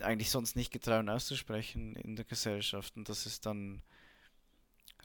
[0.00, 2.96] eigentlich sonst nicht getrauen auszusprechen in der Gesellschaft.
[2.96, 3.82] Und das ist dann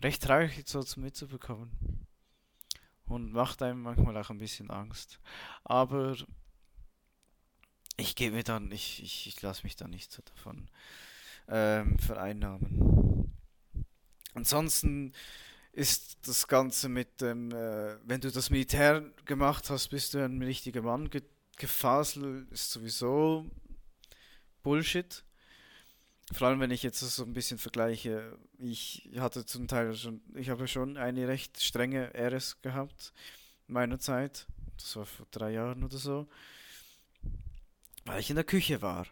[0.01, 2.07] recht traurig so zu mitzubekommen.
[3.05, 5.19] Und macht einem manchmal auch ein bisschen Angst.
[5.63, 6.15] Aber
[7.99, 10.69] ich gebe mir dann, ich, ich, ich lasse mich da nicht so davon
[11.47, 13.33] ähm, vereinnahmen.
[14.33, 15.13] Ansonsten
[15.71, 20.41] ist das Ganze mit dem, äh, wenn du das Militär gemacht hast, bist du ein
[20.41, 21.09] richtiger Mann.
[21.09, 21.21] Ge
[21.57, 23.45] Gefasel ist sowieso
[24.63, 25.25] Bullshit.
[26.31, 30.49] Vor allem, wenn ich jetzt so ein bisschen vergleiche, ich hatte zum Teil schon, ich
[30.49, 33.11] habe schon eine recht strenge RS gehabt
[33.67, 34.47] in meiner Zeit.
[34.77, 36.29] Das war vor drei Jahren oder so
[38.09, 39.05] weil ich in der Küche war.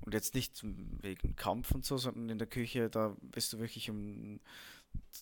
[0.00, 3.90] Und jetzt nicht wegen Kampf und so, sondern in der Küche, da bist du wirklich
[3.90, 4.40] um,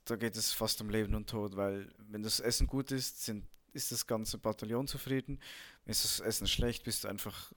[0.04, 3.44] da geht es fast um Leben und Tod, weil wenn das Essen gut ist, sind,
[3.72, 5.40] ist das ganze Bataillon zufrieden.
[5.84, 7.52] Wenn das Essen schlecht, bist du einfach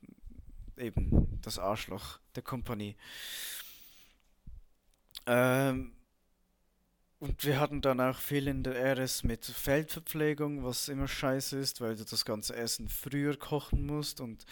[0.77, 2.95] eben das Arschloch der Kompanie.
[5.27, 5.93] Ähm,
[7.21, 11.79] und wir hatten dann auch viel in der RS mit Feldverpflegung, was immer scheiße ist,
[11.79, 14.43] weil du das ganze Essen früher kochen musst und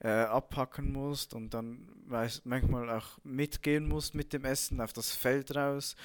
[0.00, 5.16] äh, abpacken musst und dann weiß, manchmal auch mitgehen musst mit dem Essen auf das
[5.16, 5.96] Feld raus,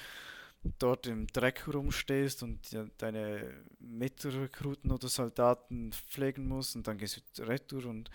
[0.78, 7.22] dort im Dreck rumstehst und ja, deine Mitrekruten oder Soldaten pflegen musst und dann gehst
[7.36, 8.10] du retour und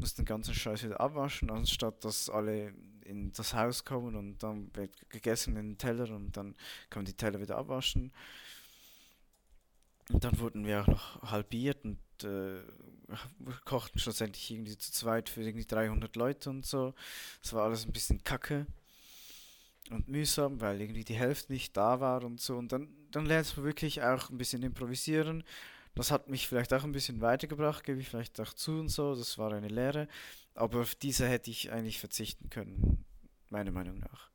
[0.00, 2.72] musst den ganzen Scheiß wieder abwaschen, anstatt dass alle
[3.04, 6.54] in das Haus kommen und dann wird gegessen in den Teller und dann
[6.88, 8.12] kann man die Teller wieder abwaschen.
[10.12, 12.62] Und dann wurden wir auch noch halbiert und äh,
[13.64, 16.94] kochten schlussendlich irgendwie zu zweit für irgendwie 300 Leute und so.
[17.42, 18.66] Das war alles ein bisschen kacke
[19.90, 22.56] und mühsam, weil irgendwie die Hälfte nicht da war und so.
[22.56, 25.44] Und dann, dann lernst du wirklich auch ein bisschen improvisieren.
[25.94, 29.14] Das hat mich vielleicht auch ein bisschen weitergebracht, gebe ich vielleicht auch zu und so.
[29.14, 30.08] Das war eine Lehre.
[30.54, 33.04] Aber auf diese hätte ich eigentlich verzichten können,
[33.50, 34.30] meiner Meinung nach.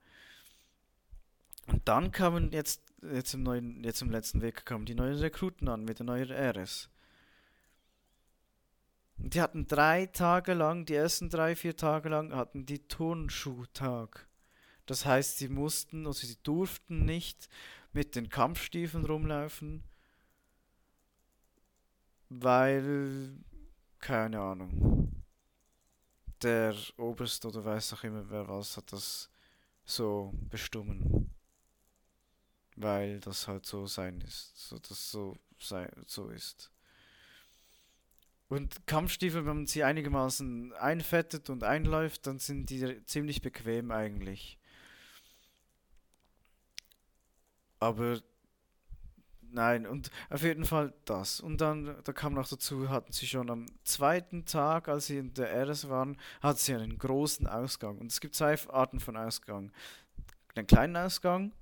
[1.68, 5.68] Und dann kamen jetzt, jetzt im neuen, jetzt im letzten Weg kamen die neuen Rekruten
[5.68, 6.90] an mit der neuen RS.
[9.18, 14.28] Und die hatten drei Tage lang, die ersten drei, vier Tage lang hatten die Turnschuhtag.
[14.86, 17.50] Das heißt, sie mussten, also sie durften nicht
[17.94, 19.84] mit den Kampfstiefeln rumlaufen,
[22.30, 23.38] weil,
[24.00, 25.24] keine Ahnung,
[26.42, 29.30] der Oberst oder weiß auch immer wer was hat das
[29.84, 31.32] so bestimmen.
[32.76, 36.72] Weil das halt so sein ist, so das so sei, so ist.
[38.48, 44.60] Und Kampfstiefel, wenn man sie einigermaßen einfettet und einläuft, dann sind die ziemlich bequem eigentlich.
[47.80, 48.22] Aber
[49.52, 51.40] nein, und auf jeden Fall das.
[51.40, 55.34] Und dann, da kam noch dazu, hatten sie schon am zweiten Tag, als sie in
[55.34, 57.98] der RS waren, hatten sie einen großen Ausgang.
[57.98, 59.72] Und es gibt zwei Arten von Ausgang.
[60.56, 61.54] Den kleinen Ausgang,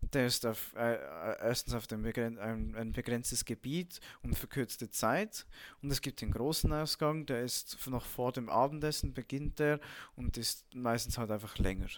[0.00, 4.90] der ist auf, äh, äh erstens auf dem Begren ein, ein, begrenztes Gebiet und verkürzte
[4.90, 5.46] Zeit.
[5.80, 9.80] Und es gibt den großen Ausgang, der ist noch vor dem Abendessen, beginnt der
[10.16, 11.88] und ist meistens halt einfach länger.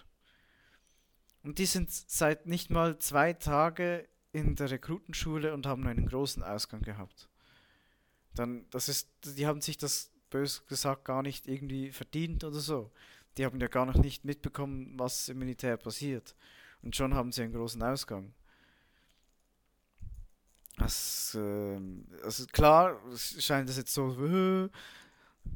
[1.43, 6.43] Und die sind seit nicht mal zwei Tage in der Rekrutenschule und haben einen großen
[6.43, 7.29] Ausgang gehabt.
[8.33, 12.91] Dann, das ist, die haben sich das bös gesagt gar nicht irgendwie verdient oder so.
[13.37, 16.35] Die haben ja gar noch nicht mitbekommen, was im Militär passiert.
[16.81, 18.33] Und schon haben sie einen großen Ausgang.
[20.77, 21.79] Das, äh,
[22.21, 24.69] also klar, scheint das jetzt so,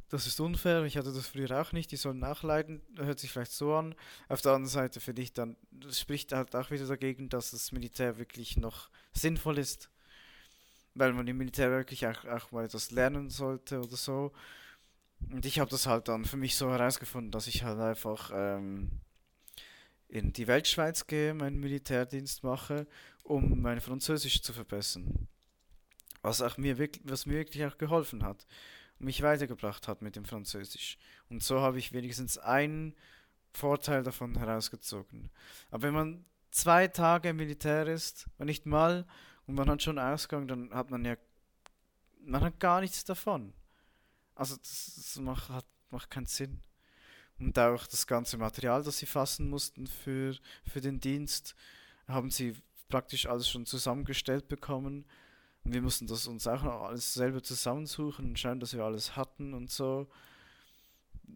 [0.09, 3.51] das ist unfair, ich hatte das früher auch nicht, die sollen nachleiden, hört sich vielleicht
[3.51, 3.93] so an.
[4.27, 7.71] Auf der anderen Seite finde ich dann, das spricht halt auch wieder dagegen, dass das
[7.71, 9.89] Militär wirklich noch sinnvoll ist.
[10.95, 14.31] Weil man im Militär wirklich auch, auch mal etwas lernen sollte oder so.
[15.31, 18.89] Und ich habe das halt dann für mich so herausgefunden, dass ich halt einfach ähm,
[20.07, 22.87] in die Weltschweiz gehe, meinen Militärdienst mache,
[23.23, 25.27] um mein Französisch zu verbessern.
[26.23, 28.47] Was, auch mir, wirklich, was mir wirklich auch geholfen hat
[28.99, 30.97] mich weitergebracht hat mit dem Französisch.
[31.29, 32.95] Und so habe ich wenigstens einen
[33.53, 35.29] Vorteil davon herausgezogen.
[35.71, 39.05] Aber wenn man zwei Tage im Militär ist, und nicht mal,
[39.45, 41.15] und man hat schon Ausgang, dann hat man ja,
[42.21, 43.53] man hat gar nichts davon.
[44.35, 46.61] Also das, das macht, hat, macht keinen Sinn.
[47.39, 50.37] Und auch das ganze Material, das sie fassen mussten für,
[50.67, 51.55] für den Dienst,
[52.07, 52.55] haben sie
[52.89, 55.05] praktisch alles schon zusammengestellt bekommen.
[55.63, 59.15] Und wir mussten das uns auch noch alles selber zusammensuchen und schauen, dass wir alles
[59.15, 60.07] hatten und so.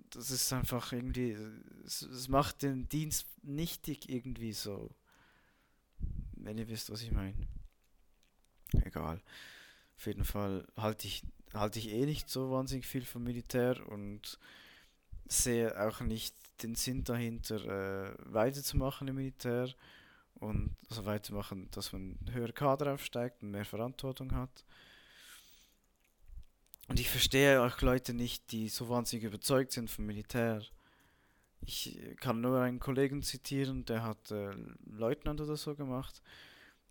[0.09, 1.37] Das ist einfach irgendwie,
[1.85, 4.89] es, es macht den Dienst nichtig irgendwie so.
[6.35, 7.47] Wenn ihr wisst, was ich meine.
[8.83, 9.21] Egal.
[9.97, 14.39] Auf jeden Fall halte ich, halte ich eh nicht so wahnsinnig viel vom Militär und
[15.27, 19.73] sehe auch nicht den Sinn dahinter, äh, weiterzumachen im Militär
[20.43, 24.63] und so weitermachen, dass man höher Kader aufsteigt und mehr Verantwortung hat.
[26.87, 30.61] Und ich verstehe auch Leute nicht, die so wahnsinnig überzeugt sind vom Militär.
[31.61, 34.51] Ich kann nur einen Kollegen zitieren, der hat äh,
[34.85, 36.21] Leutnant oder so gemacht.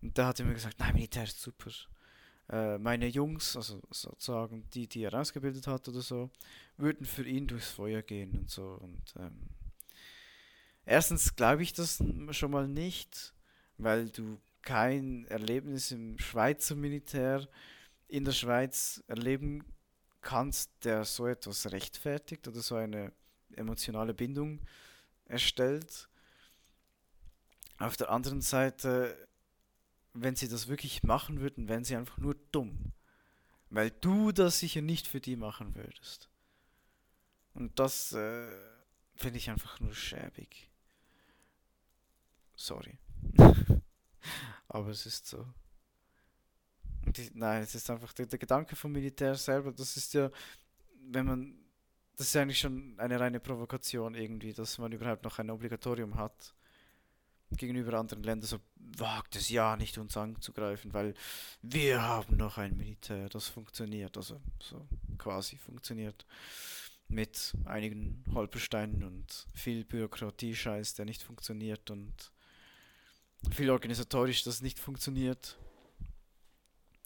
[0.01, 1.71] Und der hat immer gesagt, nein, Militär ist super.
[2.49, 6.31] Äh, meine Jungs, also sozusagen die, die er ausgebildet hat oder so,
[6.79, 8.79] würden für ihn durchs Feuer gehen und so.
[8.81, 9.51] Und ähm,
[10.87, 13.35] erstens glaube ich das schon mal nicht
[13.83, 17.49] weil du kein Erlebnis im Schweizer Militär
[18.09, 19.65] in der Schweiz erleben
[20.21, 23.13] kannst, der so etwas rechtfertigt oder so eine
[23.57, 24.61] emotionale Bindung
[25.27, 26.09] erstellt.
[27.79, 29.17] Auf der anderen Seite,
[30.13, 32.93] wenn sie das wirklich machen würden, wären sie einfach nur dumm.
[33.71, 36.29] Weil du das sicher nicht für die machen würdest.
[37.55, 38.49] Und das, äh,
[39.17, 40.69] finde ich einfach nur schäbig.
[42.57, 42.99] Sorry.
[44.69, 45.47] Aber es ist so.
[47.07, 50.31] Die, nein, es ist einfach der, der, Gedanke vom Militär selber, das ist ja,
[51.11, 51.59] wenn man,
[52.17, 56.55] das ist eigentlich schon eine reine Provokation irgendwie, dass man überhaupt noch ein Obligatorium hat
[57.57, 61.15] gegenüber anderen Ländern so wagt es ja nicht uns anzugreifen, weil
[61.63, 64.87] wir haben noch ein Militär, das funktioniert, also so
[65.19, 66.27] quasi funktioniert
[67.09, 72.33] mit einigen Holpersteinen und viel Bürokratie-Scheiß, der nicht funktioniert und
[73.51, 75.59] viel organisatorisch, das nicht funktioniert.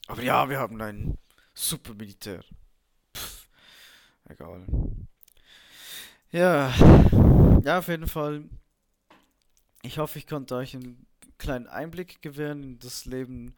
[0.06, 1.18] Aber ja, wir haben ein
[1.54, 2.44] super Militär.
[3.16, 3.48] Pff,
[4.28, 4.66] egal.
[6.30, 6.72] Ja,
[7.64, 8.44] ja, auf jeden Fall
[9.86, 11.06] ich hoffe, ich konnte euch einen
[11.38, 13.54] kleinen Einblick gewähren in das Leben,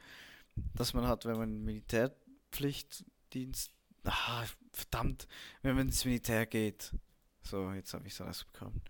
[0.74, 3.72] das man hat, wenn man Militärpflichtdienst.
[4.04, 5.26] Ah, verdammt,
[5.62, 6.92] wenn man ins Militär geht.
[7.42, 8.80] So, jetzt habe ich es rausbekommen.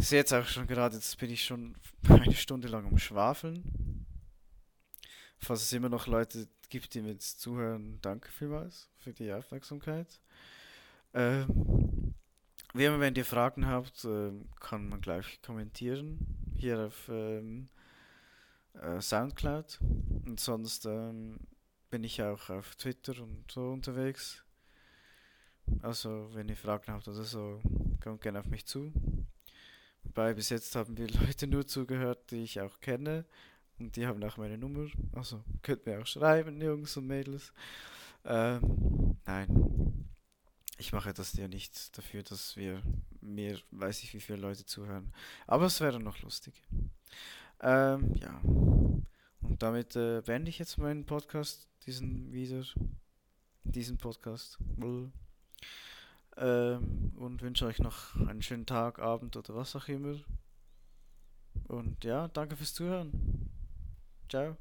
[0.00, 1.76] Ich sehe jetzt auch schon gerade, jetzt bin ich schon
[2.08, 4.06] eine Stunde lang am Schwafeln.
[5.36, 10.18] Falls es immer noch Leute gibt, die mir jetzt zuhören, danke vielmals für die Aufmerksamkeit.
[11.12, 12.14] Ähm,
[12.72, 16.18] wie immer, wenn ihr Fragen habt, äh, kann man gleich kommentieren
[16.56, 17.68] hier auf ähm,
[18.72, 19.80] äh, Soundcloud.
[20.24, 21.40] Und sonst ähm,
[21.90, 24.42] bin ich auch auf Twitter und so unterwegs.
[25.82, 27.60] Also, wenn ihr Fragen habt oder so,
[28.02, 28.94] kommt gerne auf mich zu.
[30.04, 33.24] Wobei bis jetzt haben wir Leute nur zugehört, die ich auch kenne.
[33.78, 34.88] Und die haben auch meine Nummer.
[35.12, 37.52] Also könnt mir auch schreiben, Jungs und Mädels.
[38.24, 39.80] Ähm, nein
[40.80, 42.82] ich mache das ja nicht dafür, dass wir
[43.20, 45.12] mir, weiß ich wie viele Leute zuhören.
[45.46, 46.54] Aber es wäre noch lustig.
[47.60, 48.40] Ähm, ja.
[48.42, 52.64] Und damit äh, beende ich jetzt meinen Podcast, diesen wieder,
[53.64, 54.58] diesen Podcast.
[56.40, 60.16] Ähm, und wünsche euch noch einen schönen Tag, Abend oder was auch immer.
[61.68, 63.12] Und ja, danke fürs Zuhören.
[64.28, 64.56] Ciao.